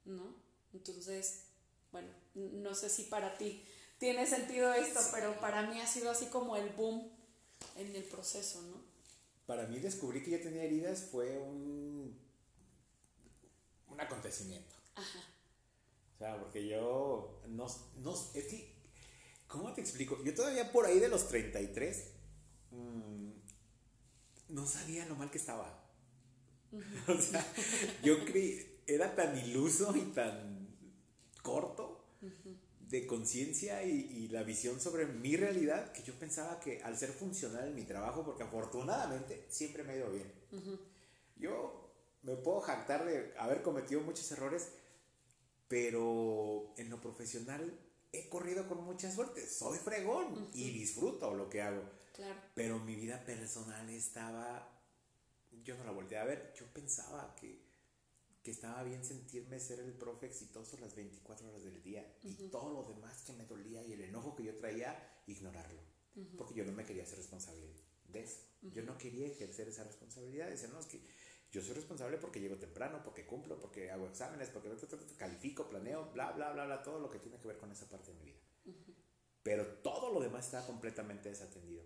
[0.05, 0.48] ¿no?
[0.73, 1.45] Entonces,
[1.93, 3.65] bueno, no sé si para ti
[3.99, 7.11] tiene sentido esto, pero para mí ha sido así como el boom
[7.77, 8.83] en el proceso, ¿no?
[9.47, 12.17] Para mí descubrí que yo tenía heridas fue un,
[13.89, 14.75] un acontecimiento.
[14.95, 15.21] Ajá.
[16.15, 17.67] O sea, porque yo no,
[17.99, 18.75] no, es que,
[19.47, 20.23] ¿cómo te explico?
[20.25, 22.11] Yo todavía por ahí de los 33
[22.73, 23.31] mmm,
[24.49, 25.85] no sabía lo mal que estaba.
[27.09, 27.45] o sea,
[28.03, 30.58] yo creí, era tan iluso y tan
[31.49, 32.05] corto
[32.81, 37.69] de conciencia y, la visión sobre mi realidad que yo pensaba que al ser funcional
[37.69, 40.31] en mi trabajo, porque afortunadamente siempre me ha ido bien,
[41.37, 41.91] yo
[42.23, 44.69] me puedo jactar de haber cometido muchos errores,
[45.69, 47.79] pero en lo profesional
[48.13, 51.83] he corrido con mucha suerte, soy fregón y disfruto lo que hago.
[52.55, 54.69] Pero mi vida personal estaba,
[55.65, 57.68] yo no la volteé a ver, yo pensaba que
[58.49, 62.73] que estaba bien sentirme ser el profe exitoso las 24 horas del día y todo
[62.73, 65.83] lo demás que me dolía y el enojo que yo traía, ignorarlo.
[66.39, 67.67] Porque yo no me quería ser responsable
[68.07, 68.41] de eso.
[68.63, 70.49] Yo no quería ejercer esa responsabilidad.
[70.49, 71.03] Decir, no, es que
[71.53, 74.71] yo soy responsable porque llego temprano, porque cumplo, porque hago exámenes, porque
[75.19, 78.13] califico, planeo, bla, bla, bla, bla, todo lo que tiene que ver con esa parte
[78.13, 78.41] de mi vida.
[79.43, 81.85] Pero todo lo demás está completamente desatendido.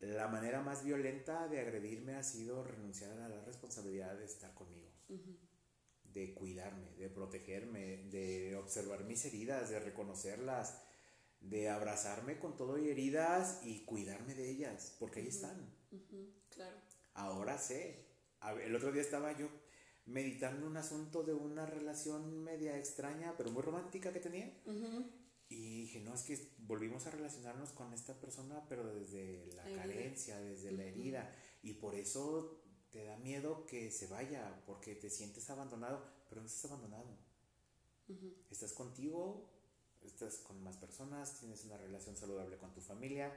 [0.00, 4.90] La manera más violenta de agredirme ha sido renunciar a la responsabilidad de estar conmigo
[6.16, 10.80] de cuidarme, de protegerme, de observar mis heridas, de reconocerlas,
[11.40, 15.70] de abrazarme con todo y heridas y cuidarme de ellas, porque ahí están.
[16.48, 16.76] Claro.
[17.12, 18.06] Ahora sé.
[18.64, 19.50] El otro día estaba yo
[20.06, 24.50] meditando un asunto de una relación media extraña, pero muy romántica que tenía.
[25.50, 30.40] Y dije, no, es que volvimos a relacionarnos con esta persona, pero desde la, carencia,
[30.40, 31.30] desde la herida.
[31.62, 32.62] Y por eso
[32.96, 37.04] te da miedo que se vaya porque te sientes abandonado, pero no estás abandonado.
[38.50, 39.50] Estás contigo,
[40.02, 43.30] estás con más personas, tienes una relación saludable con tu familia,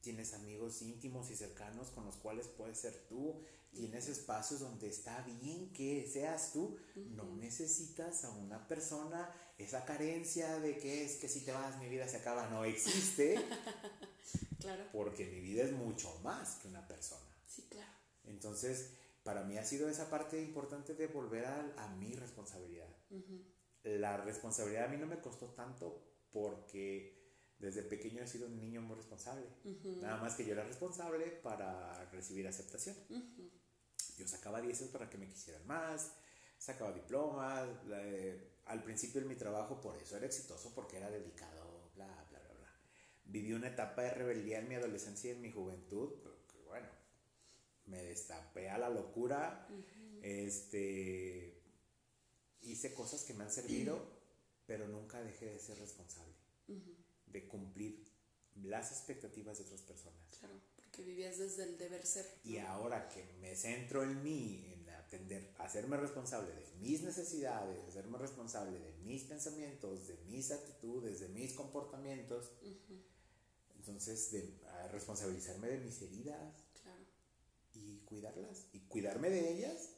[0.00, 3.40] tienes amigos íntimos y cercanos con los cuales puedes ser tú,
[3.72, 10.58] tienes espacios donde está bien que seas tú, no necesitas a una persona, esa carencia
[10.58, 13.36] de que es que si te vas mi vida se acaba, no existe.
[14.58, 14.88] claro.
[14.92, 17.22] Porque mi vida es mucho más que una persona.
[17.46, 17.92] Sí, claro.
[18.24, 18.90] Entonces,
[19.24, 22.88] para mí ha sido esa parte importante de volver a, mi responsabilidad.
[23.82, 27.24] La responsabilidad a mí no me costó tanto porque
[27.58, 29.46] desde pequeño he sido un niño muy responsable.
[30.02, 32.96] Nada más que yo era responsable para recibir aceptación.
[34.18, 36.12] Yo sacaba 10 para que me quisieran más,
[36.58, 37.66] sacaba diplomas.
[38.66, 42.54] al principio de mi trabajo por eso era exitoso, porque era dedicado, bla, bla, bla,
[42.58, 42.72] bla.
[43.24, 46.12] Viví una etapa de rebeldía en mi adolescencia y en mi juventud,
[47.86, 49.68] me destapé a la locura,
[50.22, 51.62] este,
[52.62, 53.98] hice cosas que me han servido,
[54.66, 56.34] pero nunca dejé de ser responsable,
[57.26, 58.04] de cumplir
[58.62, 60.20] las expectativas de otras personas.
[60.38, 62.26] Claro, porque vivías desde el deber ser.
[62.44, 68.18] Y ahora que me centro en mí, en atender, hacerme responsable de mis necesidades, hacerme
[68.18, 72.52] responsable de mis pensamientos, de mis actitudes, de mis comportamientos,
[73.76, 74.58] entonces de
[74.90, 76.63] responsabilizarme de mis heridas,
[78.04, 79.90] cuidarlas y cuidarme de ellas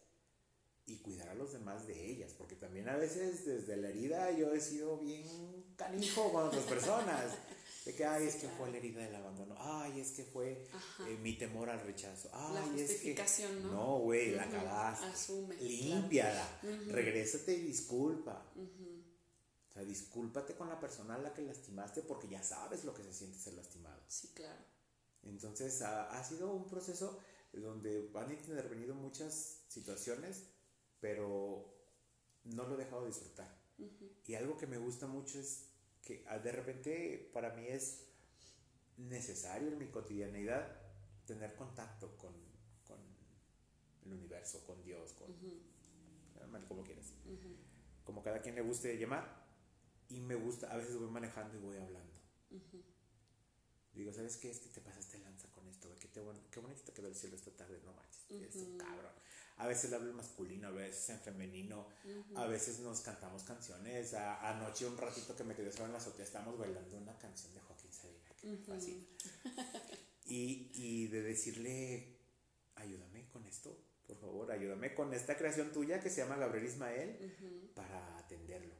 [0.86, 4.52] y cuidar a los demás de ellas, porque también a veces desde la herida yo
[4.54, 7.32] he sido bien canijo con otras personas.
[7.84, 9.54] De que, ay, es que fue la herida del abandono.
[9.58, 10.68] Ay, es que fue
[11.06, 12.28] eh, mi temor al rechazo.
[12.32, 13.72] Ay, la justificación, es que, ¿no?
[13.72, 15.06] No, güey, la cagaste.
[15.06, 15.54] Asume.
[15.56, 16.60] Límpiala.
[16.88, 18.52] Regrésate y disculpa.
[18.56, 23.04] O sea, discúlpate con la persona a la que lastimaste porque ya sabes lo que
[23.04, 24.02] se siente ser lastimado.
[24.08, 24.64] Sí, claro.
[25.22, 27.20] Entonces, ha, ha sido un proceso
[27.60, 30.44] donde han intervenido muchas situaciones,
[31.00, 31.74] pero
[32.44, 33.56] no lo he dejado de disfrutar.
[34.26, 35.68] Y algo que me gusta mucho es
[36.02, 38.06] que ah, de repente para mí es
[38.96, 40.80] necesario en mi cotidianidad
[41.26, 42.32] tener contacto con,
[42.84, 42.98] con
[44.04, 45.34] el universo, con Dios, con...
[46.68, 47.12] como quieras.
[48.04, 49.44] Como cada quien le guste llamar.
[50.08, 52.14] Y me gusta, a veces voy manejando y voy hablando.
[53.92, 54.50] Digo, ¿sabes qué?
[54.50, 56.08] Es que te pasaste lanza con esto, qué,
[56.50, 59.12] qué bonito te quedó el cielo esta tarde, no manches, es un cabrón.
[59.58, 61.88] A veces hablo en masculino, a veces en femenino,
[62.34, 64.12] a veces nos cantamos canciones.
[64.14, 67.60] anoche un ratito que me quedé solo en la azotea, estábamos bailando una canción de
[67.60, 69.04] Joaquín Sabina, que me fascina.
[70.26, 72.18] y, y de decirle,
[72.74, 77.72] ayúdame con esto, por favor, ayúdame con esta creación tuya que se llama Gabriel Ismael
[77.74, 78.74] para atender atenderlo,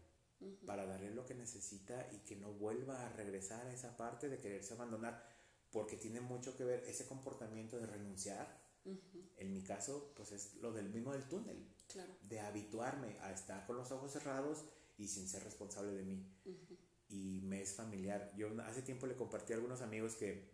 [0.67, 4.39] para darle lo que necesita y que no vuelva a regresar a esa parte de
[4.39, 5.25] quererse abandonar,
[5.71, 8.65] porque tiene mucho que ver ese comportamiento de renunciar.
[9.37, 11.67] En mi caso, pues es lo del mismo del túnel,
[12.23, 14.65] de habituarme a estar con los ojos cerrados
[14.97, 16.25] y sin ser responsable de mí.
[17.09, 18.33] Y me es familiar.
[18.37, 20.49] Yo hace tiempo le compartí a algunos amigos que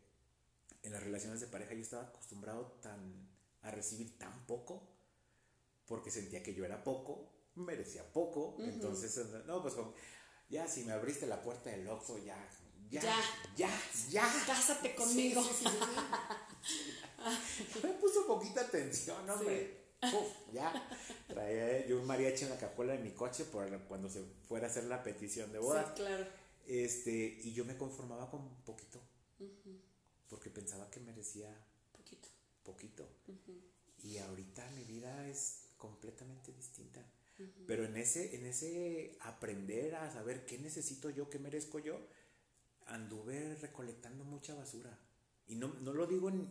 [0.83, 3.31] en las relaciones de pareja yo estaba acostumbrado tan
[3.63, 4.89] a recibir tan poco
[5.87, 9.75] porque sentía que yo era poco, merecía poco, entonces, no, pues
[10.49, 12.49] ya si me abriste la puerta del Oxxo, ya,
[13.01, 13.17] ya,
[13.57, 13.71] ya,
[14.11, 15.43] ya, Cásate conmigo.
[17.83, 19.83] me puso poquita atención, hombre.
[20.53, 20.73] ya,
[21.29, 24.71] traía yo un mariachi en la capuela de mi coche por cuando se fuera a
[24.71, 25.95] hacer la petición de boda.
[25.95, 26.27] Claro.
[26.67, 29.01] Este, y yo me conformaba con poquito.
[30.29, 31.49] Porque pensaba que merecía
[31.93, 32.29] poquito.
[32.63, 33.09] Poquito.
[34.03, 37.05] Y ahorita mi vida es completamente distinta.
[37.67, 41.99] Pero en ese, en ese aprender a saber qué necesito yo, qué merezco yo,
[42.87, 44.99] anduve recolectando mucha basura.
[45.47, 46.49] Y no, no lo digo en,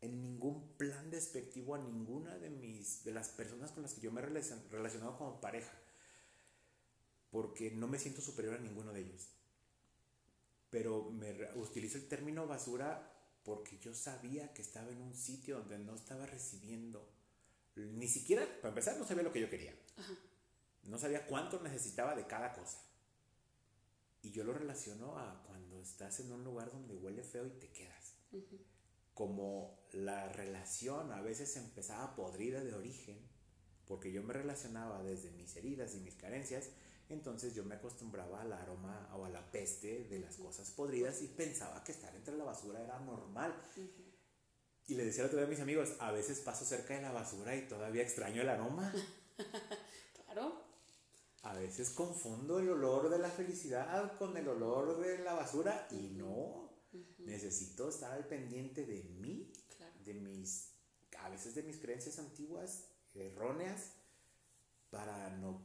[0.00, 4.12] en, ningún plan despectivo a ninguna de, mis, de las personas con las que yo
[4.12, 5.72] me he relacionado como pareja.
[7.30, 9.28] Porque no me siento superior a ninguno de ellos.
[10.70, 13.12] Pero me utilizo el término basura
[13.44, 17.20] porque yo sabía que estaba en un sitio donde no estaba recibiendo
[17.76, 19.74] ni siquiera, para empezar, no sabía lo que yo quería.
[20.84, 22.78] No sabía cuánto necesitaba de cada cosa.
[24.22, 27.70] Y yo lo relaciono a cuando estás en un lugar donde huele feo y te
[27.70, 28.16] quedas.
[29.14, 33.18] Como la relación a veces empezaba podrida de origen,
[33.86, 36.70] porque yo me relacionaba desde mis heridas y mis carencias,
[37.08, 41.26] entonces yo me acostumbraba al aroma o a la peste de las cosas podridas y
[41.26, 43.52] pensaba que estar entre la basura era normal.
[44.86, 47.56] Y le decía a otro a mis amigos, a veces paso cerca de la basura
[47.56, 48.92] y todavía extraño el aroma.
[51.42, 56.08] A veces confundo el olor de la felicidad con el olor de la basura y
[56.10, 56.70] no.
[57.18, 59.52] Necesito estar al pendiente de mí,
[60.04, 60.72] de mis,
[61.18, 63.92] a veces de mis creencias antiguas, erróneas,
[64.90, 65.62] para no,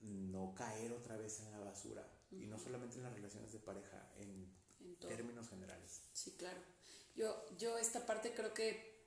[0.00, 2.06] no caer otra vez en la basura.
[2.30, 4.48] Y no solamente en las relaciones de pareja, en,
[4.80, 6.02] en términos generales.
[6.12, 6.60] Sí, claro.
[7.16, 9.04] Yo, yo esta parte creo que,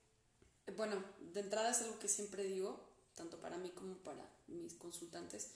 [0.75, 1.03] bueno,
[1.33, 2.79] de entrada es algo que siempre digo,
[3.15, 5.51] tanto para mí como para mis consultantes,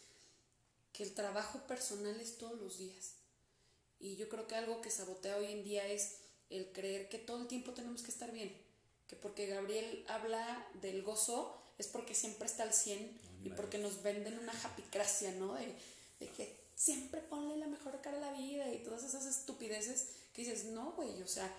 [0.94, 3.14] que el trabajo personal es todos los días.
[4.00, 6.18] Y yo creo que algo que sabotea hoy en día es
[6.50, 8.56] el creer que todo el tiempo tenemos que estar bien.
[9.08, 14.02] Que porque Gabriel habla del gozo es porque siempre está al 100 y porque nos
[14.02, 15.54] venden una japicracia, ¿no?
[15.54, 15.74] De,
[16.20, 20.42] de, que siempre ponle la mejor cara a la vida y todas esas estupideces que
[20.42, 21.52] dices, no, güey, o sea,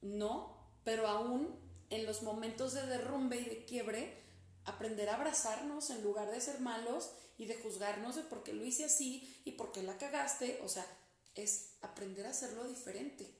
[0.00, 1.54] no, pero aún
[1.90, 4.21] en los momentos de derrumbe y de quiebre,
[4.64, 8.64] aprender a abrazarnos en lugar de ser malos y de juzgarnos de por qué lo
[8.64, 10.86] hice así y por qué la cagaste, o sea,
[11.34, 13.34] es aprender a hacerlo diferente,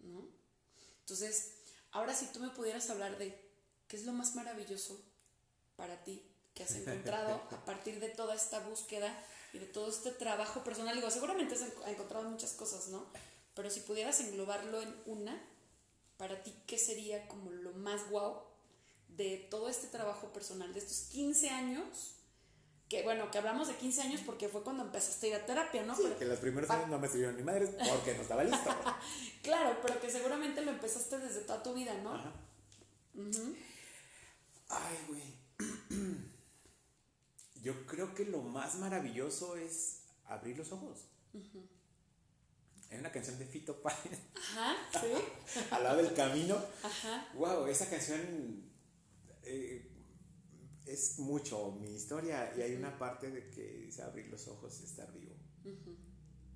[0.00, 0.28] ¿no?
[1.00, 1.52] Entonces,
[1.92, 3.38] ahora si tú me pudieras hablar de
[3.88, 5.00] qué es lo más maravilloso
[5.76, 6.22] para ti
[6.54, 9.12] que has encontrado a partir de toda esta búsqueda
[9.52, 13.06] y de todo este trabajo personal, digo, seguramente has encontrado muchas cosas, ¿no?
[13.54, 15.40] Pero si pudieras englobarlo en una,
[16.16, 18.45] para ti, ¿qué sería como lo más guau
[19.16, 22.12] de todo este trabajo personal, de estos 15 años?
[22.88, 25.82] Que bueno, que hablamos de 15 años porque fue cuando empezaste a ir a terapia,
[25.82, 25.96] ¿no?
[25.96, 28.70] Sí, que los primeros años no me sirvieron ni madres porque no estaba listo.
[29.42, 32.14] claro, pero que seguramente lo empezaste desde toda tu vida, ¿no?
[32.14, 32.32] Ajá.
[34.68, 35.36] Ay, güey.
[37.62, 41.08] Yo creo que lo más maravilloso es abrir los ojos.
[42.90, 44.20] Hay una canción de Fito Páez.
[44.36, 45.60] Ajá, sí.
[45.70, 46.56] Al lado del camino.
[46.82, 47.28] Ajá.
[47.34, 48.65] Wow, esa canción
[49.46, 49.90] eh,
[50.84, 54.84] es mucho mi historia y hay una parte de que dice abrir los ojos y
[54.84, 55.34] estar vivo.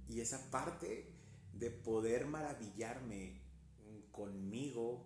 [0.09, 1.14] Y esa parte
[1.53, 3.41] de poder maravillarme
[4.12, 5.05] conmigo,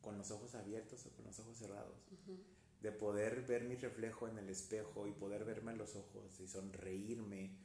[0.00, 1.98] con los ojos abiertos o con los ojos cerrados
[2.86, 6.46] de poder ver mi reflejo en el espejo y poder verme en los ojos y
[6.46, 7.58] sonreírme,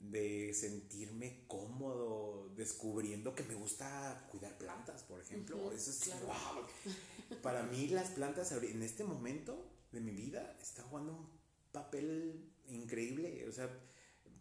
[0.00, 5.70] de sentirme cómodo descubriendo que me gusta cuidar plantas, por ejemplo.
[5.70, 7.38] Eso es wow.
[7.42, 11.28] Para mí las plantas en este momento de mi vida están jugando un
[11.70, 13.70] papel increíble, o sea,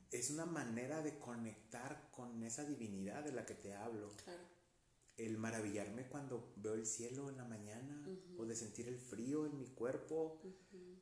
[0.10, 4.10] es una manera de conectar con esa divinidad de la que te hablo.
[4.24, 4.59] Claro
[5.20, 8.08] el maravillarme cuando veo el cielo en la mañana
[8.38, 10.42] o de sentir el frío en mi cuerpo,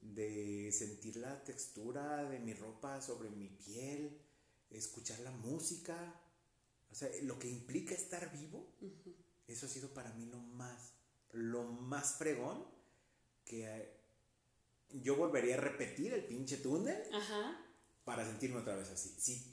[0.01, 4.19] de sentir la textura de mi ropa sobre mi piel,
[4.69, 6.21] escuchar la música,
[6.91, 8.75] o sea, lo que implica estar vivo,
[9.47, 10.93] eso ha sido para mí lo más,
[11.31, 12.65] lo más fregón
[13.45, 13.97] que
[14.89, 17.01] yo volvería a repetir el pinche túnel.
[18.03, 19.13] para sentirme otra vez así.
[19.17, 19.51] Sí,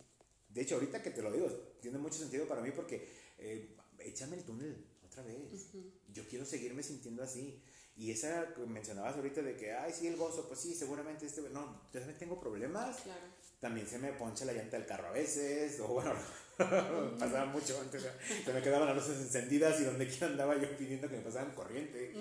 [0.49, 1.49] de hecho, ahorita que te lo digo,
[1.81, 3.09] tiene mucho sentido para mí porque
[3.39, 5.69] eh, échame el túnel otra vez.
[6.13, 7.63] Yo quiero seguirme sintiendo así.
[7.97, 11.43] Y esa que mencionabas ahorita de que, ay, sí, el gozo, pues sí, seguramente este,
[11.51, 13.03] no, yo también tengo problemas.
[13.03, 13.21] Claro.
[13.61, 16.13] También se me poncha la llanta del carro a veces, o bueno,
[17.19, 18.07] pasaba mucho antes,
[18.45, 21.55] se me quedaban las luces encendidas y donde quiera andaba yo pidiendo que me pasaran
[21.55, 22.13] corriente.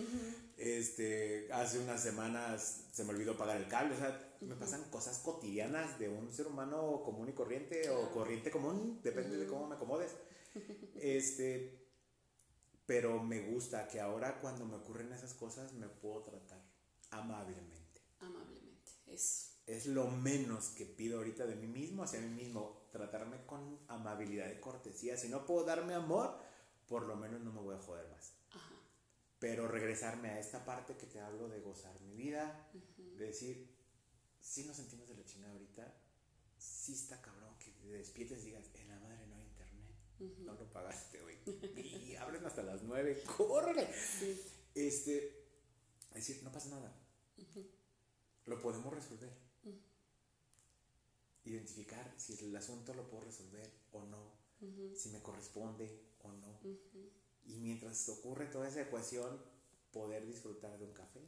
[0.57, 5.17] Este, hace unas semanas se me olvidó pagar el cable, o sea, me pasan cosas
[5.19, 9.75] cotidianas de un ser humano común y corriente o corriente común, depende de cómo me
[9.75, 10.11] acomodes.
[10.95, 11.83] Este,
[12.85, 16.61] pero me gusta que ahora cuando me ocurren esas cosas me puedo tratar
[17.11, 18.01] amablemente.
[18.19, 19.53] Amablemente, eso.
[19.65, 24.51] Es lo menos que pido ahorita de mí mismo, hacia mí mismo, tratarme con amabilidad
[24.51, 25.15] y cortesía.
[25.15, 26.37] Si no puedo darme amor,
[26.87, 28.33] por lo menos no me voy a joder más.
[28.51, 28.75] Ajá.
[29.39, 33.73] Pero regresarme a esta parte que te hablo de gozar mi vida, de decir,
[34.41, 35.93] si nos sentimos de la chingada ahorita,
[36.57, 39.43] sí está cabrón que te despiertes y digas, en la madre no hay
[40.39, 41.37] no lo pagaste, güey.
[42.07, 43.87] y abren hasta las nueve, córrele.
[44.75, 45.45] Este,
[46.09, 46.93] es decir, no pasa nada.
[48.45, 49.31] Lo podemos resolver.
[51.45, 54.31] Identificar si el asunto lo puedo resolver o no,
[54.95, 56.59] si me corresponde o no.
[57.45, 59.41] Y mientras ocurre toda esa ecuación,
[59.91, 61.21] poder disfrutar de un café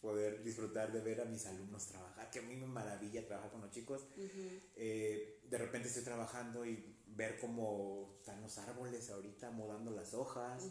[0.00, 3.60] poder disfrutar de ver a mis alumnos trabajar, que a mí me maravilla trabajar con
[3.62, 4.06] los chicos.
[4.76, 10.70] Eh, de repente estoy trabajando y ver cómo están los árboles ahorita mudando las hojas,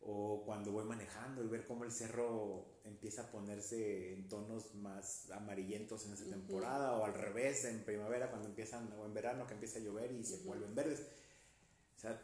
[0.00, 5.30] o cuando voy manejando y ver cómo el cerro empieza a ponerse en tonos más
[5.30, 9.54] amarillentos en esa temporada, o al revés, en primavera cuando empiezan, o en verano que
[9.54, 11.02] empieza a llover y se vuelven verdes.
[11.96, 12.20] O sea,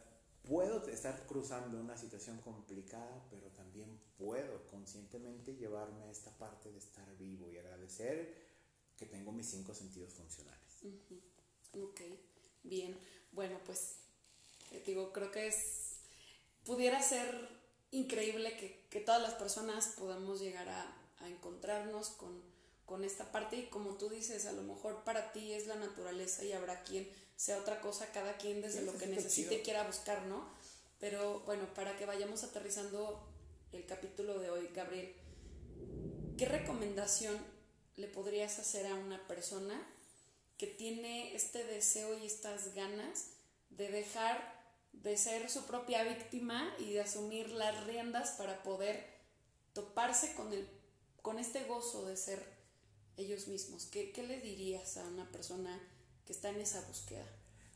[0.48, 6.78] puedo estar cruzando una situación complicada, pero también puedo conscientemente llevarme a esta parte de
[6.78, 8.34] estar vivo y agradecer
[8.96, 10.82] que tengo mis cinco sentidos funcionales.
[11.72, 12.00] Ok,
[12.64, 12.98] bien.
[13.32, 13.96] Bueno, pues
[14.72, 15.96] eh, digo, creo que es,
[16.64, 17.48] pudiera ser
[17.90, 22.42] increíble que, que todas las personas podamos llegar a, a encontrarnos con,
[22.86, 26.44] con esta parte y como tú dices, a lo mejor para ti es la naturaleza
[26.44, 30.26] y habrá quien sea otra cosa, cada quien desde lo que necesite y quiera buscar,
[30.26, 30.44] ¿no?
[30.98, 33.22] Pero bueno, para que vayamos aterrizando
[33.72, 35.14] el capítulo de hoy, Gabriel,
[36.36, 37.36] ¿qué recomendación
[37.96, 39.80] le podrías hacer a una persona
[40.58, 43.30] que tiene este deseo y estas ganas
[43.70, 44.58] de dejar
[44.92, 49.06] de ser su propia víctima y de asumir las riendas para poder
[49.72, 50.68] toparse con, el,
[51.22, 52.44] con este gozo de ser
[53.16, 53.86] ellos mismos?
[53.86, 55.80] ¿Qué, qué le dirías a una persona
[56.28, 57.24] que está en esa búsqueda.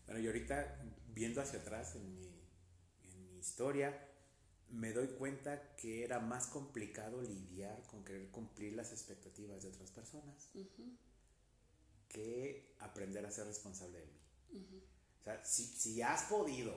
[0.05, 0.79] Bueno, y ahorita
[1.15, 2.29] viendo hacia atrás en mi,
[3.05, 3.99] en mi historia,
[4.69, 9.91] me doy cuenta que era más complicado lidiar con querer cumplir las expectativas de otras
[9.91, 10.51] personas
[12.13, 14.21] que aprender a ser responsable de mí.
[15.21, 16.75] O sea, si, si has podido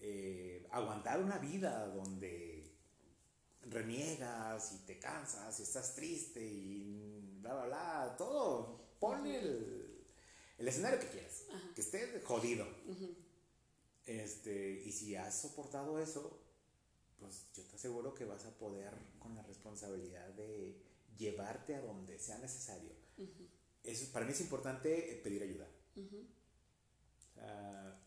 [0.00, 2.72] eh, aguantar una vida donde
[3.62, 9.86] reniegas y te cansas y estás triste y bla, bla, bla, todo, ponle el
[10.58, 11.44] el escenario que quieras,
[11.74, 12.66] que esté jodido.
[14.06, 16.40] este, y si has soportado eso,
[17.18, 20.80] pues yo te aseguro que vas a poder con la responsabilidad de
[21.16, 22.92] llevarte a donde sea necesario.
[23.86, 25.66] Eso, para mí es importante eh, pedir ayuda.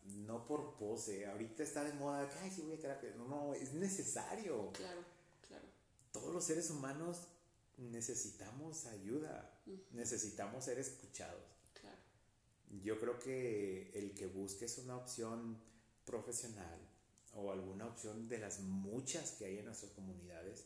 [0.04, 1.26] no por pose.
[1.26, 3.14] Ahorita está de moda que, ay, sí voy a terapia.
[3.16, 4.70] No, no, es necesario.
[4.72, 5.04] Claro,
[5.46, 5.64] claro.
[6.12, 7.22] Todos los seres humanos
[7.78, 9.58] necesitamos ayuda.
[9.92, 11.50] Necesitamos ser escuchados
[12.82, 15.58] yo creo que el que busques una opción
[16.04, 16.78] profesional
[17.34, 20.64] o alguna opción de las muchas que hay en nuestras comunidades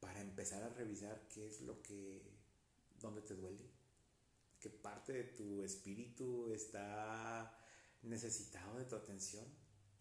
[0.00, 2.22] para empezar a revisar qué es lo que,
[3.00, 3.62] dónde te duele,
[4.64, 7.54] qué parte de tu espíritu está
[8.00, 9.44] necesitado de tu atención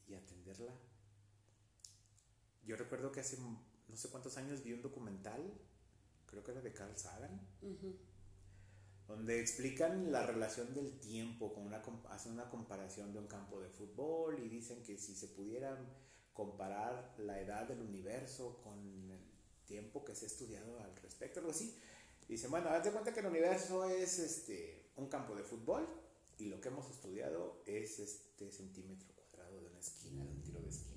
[0.08, 0.74] y atenderla.
[2.64, 5.42] Yo recuerdo que hace no sé cuántos años vi un documental,
[6.28, 7.46] creo que era de Carl Sagan,
[9.06, 13.68] donde explican la relación del tiempo, con una, hacen una comparación de un campo de
[13.68, 15.94] fútbol y dicen que si se pudieran
[16.32, 19.30] comparar la edad del universo con el
[19.66, 21.78] tiempo que se ha estudiado al respecto, algo así,
[22.28, 25.88] dicen, bueno, haz de cuenta que el universo es este, un campo de fútbol
[26.40, 30.62] y lo que hemos estudiado es este centímetro cuadrado de una esquina, de un tiro
[30.62, 30.94] de esquina.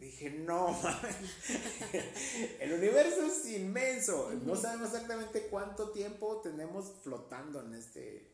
[0.00, 0.78] Dije, no,
[2.60, 4.32] el universo es inmenso.
[4.44, 8.32] No sabemos exactamente cuánto tiempo tenemos flotando en este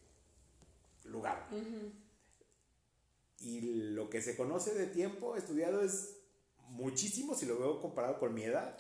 [1.04, 1.48] lugar.
[3.40, 3.60] Y
[3.92, 6.16] lo que se conoce de tiempo estudiado es
[6.68, 8.78] muchísimo si lo veo comparado con mi edad.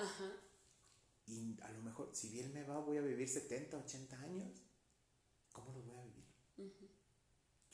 [1.26, 4.62] Y a lo mejor, si bien me va, voy a vivir 70, 80 años.
[5.52, 6.04] ¿Cómo lo voy a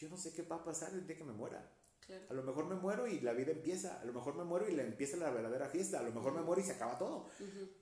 [0.01, 1.77] yo no sé qué va a pasar el día que me muera.
[2.29, 4.75] A lo mejor me muero y la vida empieza, a lo mejor me muero y
[4.75, 7.29] le empieza la verdadera fiesta, a lo mejor me muero y se acaba todo.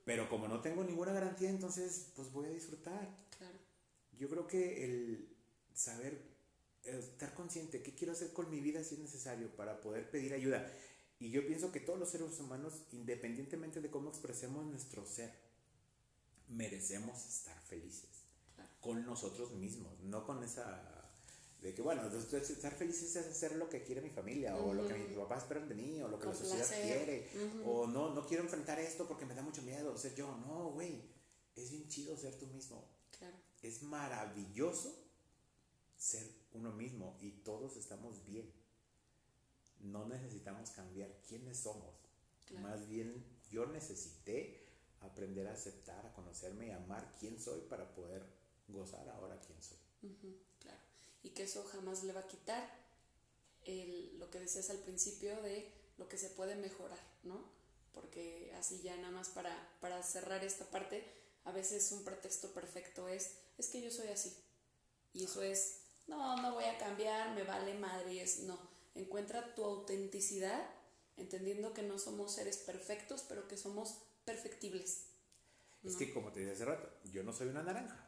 [0.05, 3.09] Pero como no tengo ninguna garantía, entonces pues voy a disfrutar.
[4.11, 5.35] Yo creo que el
[5.73, 6.21] saber,
[6.83, 10.69] estar consciente, qué quiero hacer con mi vida si es necesario para poder pedir ayuda.
[11.19, 15.33] Y yo pienso que todos los seres humanos, independientemente de cómo expresemos nuestro ser,
[16.49, 18.09] merecemos estar felices
[18.81, 20.99] con nosotros mismos, no con esa
[21.61, 24.93] de que bueno, estar feliz es hacer lo que quiere mi familia, o lo que
[24.93, 27.29] mis papás esperan de mí, o lo que la sociedad quiere,
[27.65, 30.37] o no, no quiero enfrentar esto porque me da mucho miedo ser yo.
[30.37, 31.03] No, güey,
[31.57, 32.87] es bien chido ser tú mismo.
[33.17, 33.35] Claro.
[33.61, 35.03] Es maravilloso
[35.97, 38.49] ser uno mismo y todos estamos bien.
[39.81, 41.93] No necesitamos cambiar quiénes somos.
[42.61, 43.21] Más bien,
[43.51, 44.68] yo necesité
[45.01, 48.23] aprender a aceptar, a conocerme y amar quién soy para poder
[48.67, 49.77] gozar ahora quién soy
[51.23, 52.79] y que eso jamás le va a quitar
[54.17, 57.43] lo que decías al principio de lo que se puede mejorar, ¿no?
[57.93, 61.03] Porque así ya nada más para, para cerrar esta parte,
[61.43, 64.35] a veces un pretexto perfecto es, es que yo soy así.
[65.13, 68.57] Y eso es, no, no voy a cambiar, me vale madre, es, no.
[68.95, 70.67] Encuentra tu autenticidad,
[71.17, 75.05] entendiendo que no somos seres perfectos, pero que somos perfectibles.
[75.83, 78.05] Es que como te dije hace rato, yo no soy una naranja.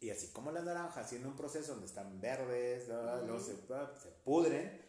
[0.00, 4.82] Y así como la naranja, haciendo un proceso donde están verdes, luego se, se, pudren,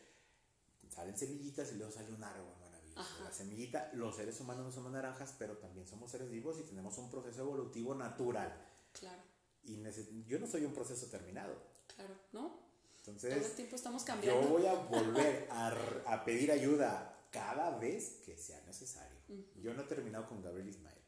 [0.89, 3.23] salen semillitas y luego sale un árbol maravilloso.
[3.23, 6.97] La semillita, los seres humanos no somos naranjas, pero también somos seres vivos y tenemos
[6.97, 8.53] un proceso evolutivo natural.
[8.93, 9.21] Claro.
[9.63, 9.83] Y
[10.25, 11.53] yo no soy un proceso terminado.
[11.95, 12.59] Claro, ¿no?
[12.97, 14.41] Entonces, todo el tiempo estamos cambiando.
[14.41, 15.67] Yo voy a volver a,
[16.05, 19.18] a pedir ayuda cada vez que sea necesario.
[19.61, 20.99] Yo no he terminado con Gabriel Ismael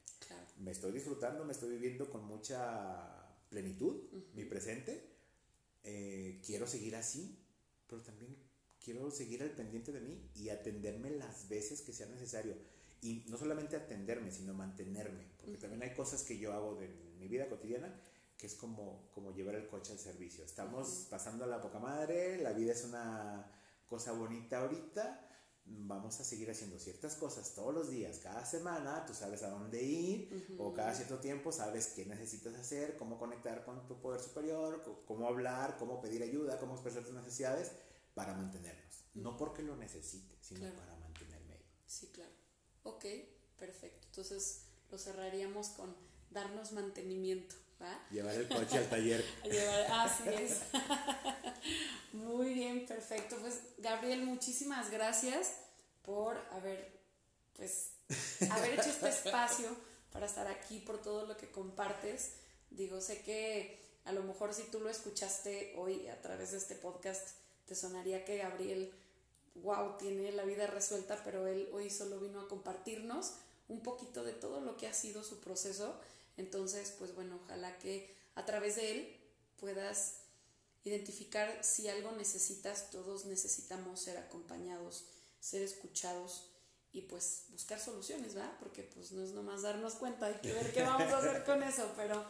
[0.62, 3.96] me estoy disfrutando, me estoy viviendo con mucha plenitud,
[4.34, 5.10] mi presente.
[5.84, 7.40] Eh, quiero seguir así,
[7.88, 8.36] pero también
[8.84, 12.56] quiero seguir al pendiente de mí y atenderme las veces que sea necesario.
[13.02, 16.88] Y no solamente atenderme, sino mantenerme, porque también hay cosas que yo hago de
[17.20, 17.94] mi vida cotidiana
[18.38, 20.44] que es como, como llevar el coche al servicio.
[20.44, 23.52] Estamos pasando a la poca madre, la vida es una
[23.88, 25.30] cosa bonita ahorita,
[25.66, 29.82] vamos a seguir haciendo ciertas cosas todos los días, cada semana, tú sabes a dónde
[29.82, 34.84] ir o cada cierto tiempo sabes qué necesitas hacer, cómo conectar con tu poder superior,
[35.06, 37.72] cómo hablar, cómo pedir ayuda, cómo expresar tus necesidades
[38.14, 39.06] para mantenernos.
[39.14, 41.66] No porque lo necesite, sino para mantenerme ahí.
[41.86, 42.32] Sí, claro.
[42.84, 43.06] Ok,
[43.58, 44.08] perfecto.
[44.08, 45.96] Entonces lo cerraríamos con
[46.30, 47.56] darnos mantenimiento.
[47.82, 48.00] ¿Va?
[48.12, 49.26] Llevar el coche al taller.
[49.92, 50.62] así es.
[52.14, 53.38] Muy bien, perfecto.
[53.40, 55.54] Pues Gabriel, muchísimas gracias
[56.04, 57.00] por haber,
[57.56, 57.92] pues,
[58.50, 59.76] haber hecho este espacio
[60.12, 62.34] para estar aquí, por todo lo que compartes.
[62.70, 66.76] Digo, sé que a lo mejor si tú lo escuchaste hoy a través de este
[66.76, 67.30] podcast,
[67.66, 68.94] te sonaría que Gabriel,
[69.56, 73.34] wow, tiene la vida resuelta, pero él hoy solo vino a compartirnos
[73.68, 75.96] un poquito de todo lo que ha sido su proceso.
[76.38, 79.20] Entonces, pues bueno, ojalá que a través de él
[79.58, 80.22] puedas
[80.84, 85.06] identificar si algo necesitas, todos necesitamos ser acompañados,
[85.40, 86.52] ser escuchados
[86.92, 88.58] y pues buscar soluciones, ¿verdad?
[88.60, 91.64] Porque pues no es nomás darnos cuenta, hay que ver qué vamos a hacer con
[91.64, 92.26] eso, pero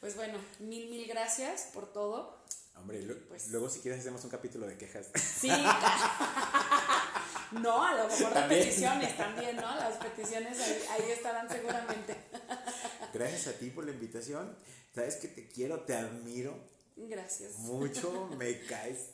[0.00, 2.44] pues bueno, mil, mil gracias por todo.
[2.76, 5.06] Hombre, pues, luego si quieres hacemos un capítulo de quejas.
[5.14, 5.48] Sí,
[7.52, 9.74] no, a lo mejor de peticiones también, ¿no?
[9.74, 12.14] Las peticiones ahí, ahí estarán seguramente.
[13.16, 14.54] Gracias a ti por la invitación.
[14.94, 16.54] Sabes que te quiero, te admiro
[16.96, 17.58] Gracias.
[17.58, 19.10] Mucho, me caes,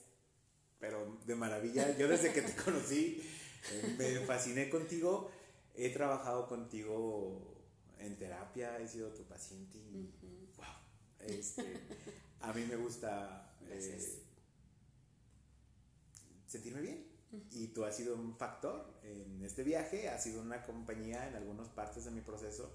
[0.80, 1.96] pero de maravilla.
[1.96, 3.22] Yo desde que te conocí
[3.70, 5.30] eh, me fasciné contigo.
[5.74, 7.56] He trabajado contigo
[7.98, 10.10] en terapia, he sido tu paciente y
[10.56, 10.66] wow.
[11.20, 11.80] Este,
[12.40, 14.20] a mí me gusta eh,
[16.46, 17.06] sentirme bien.
[17.52, 21.68] Y tú has sido un factor en este viaje, has sido una compañía en algunas
[21.68, 22.70] partes de mi proceso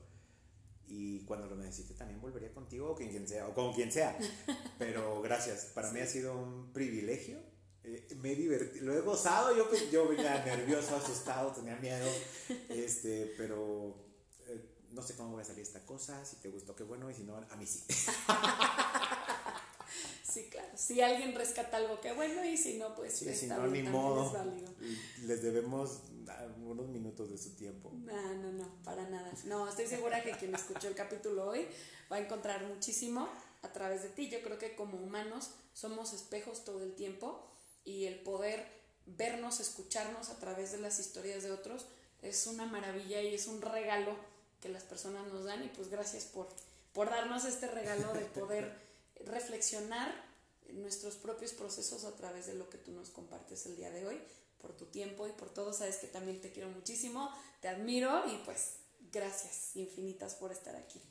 [0.88, 4.18] y cuando lo necesite también volvería contigo o con quien sea, o con quien sea.
[4.80, 7.40] Pero gracias, para mí ha sido un privilegio.
[7.84, 12.10] Eh, me he divertido, lo he gozado, yo, yo venía nervioso, asustado, tenía miedo,
[12.68, 13.96] este, pero
[14.46, 14.62] eh,
[14.92, 17.24] no sé cómo voy a salir esta cosa, si te gustó, qué bueno, y si
[17.24, 17.86] no, a mí sí.
[20.38, 20.68] Sí, claro.
[20.76, 24.32] Si alguien rescata algo, qué bueno, y si no, pues sí, si no, ni modo.
[25.24, 26.02] Les debemos
[26.64, 27.92] unos minutos de su tiempo.
[27.94, 29.32] No, no, no, para nada.
[29.46, 31.68] No, estoy segura que quien escuchó el capítulo hoy
[32.12, 33.28] va a encontrar muchísimo
[33.62, 34.30] a través de ti.
[34.30, 37.44] Yo creo que como humanos somos espejos todo el tiempo
[37.84, 38.66] y el poder
[39.06, 41.86] vernos, escucharnos a través de las historias de otros
[42.22, 44.16] es una maravilla y es un regalo
[44.62, 46.50] que las personas nos dan y pues gracias por,
[46.94, 48.74] por darnos este regalo de poder
[49.26, 50.14] reflexionar
[50.74, 54.22] nuestros propios procesos a través de lo que tú nos compartes el día de hoy,
[54.62, 55.74] por tu tiempo y por todo.
[55.74, 57.32] Sabes que también te quiero muchísimo,
[57.62, 58.78] te admiro y pues
[59.12, 61.02] gracias infinitas por estar aquí.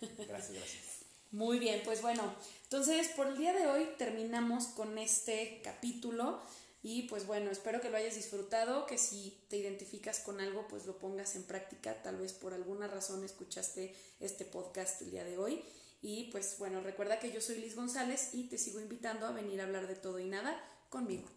[0.00, 0.98] Gracias, gracias.
[1.30, 2.34] Muy bien, pues bueno,
[2.64, 6.40] entonces por el día de hoy terminamos con este capítulo
[6.82, 10.86] y pues bueno, espero que lo hayas disfrutado, que si te identificas con algo, pues
[10.86, 15.36] lo pongas en práctica, tal vez por alguna razón escuchaste este podcast el día de
[15.36, 15.62] hoy.
[16.00, 19.60] Y pues bueno, recuerda que yo soy Liz González y te sigo invitando a venir
[19.60, 20.56] a hablar de todo y nada
[20.88, 21.28] conmigo.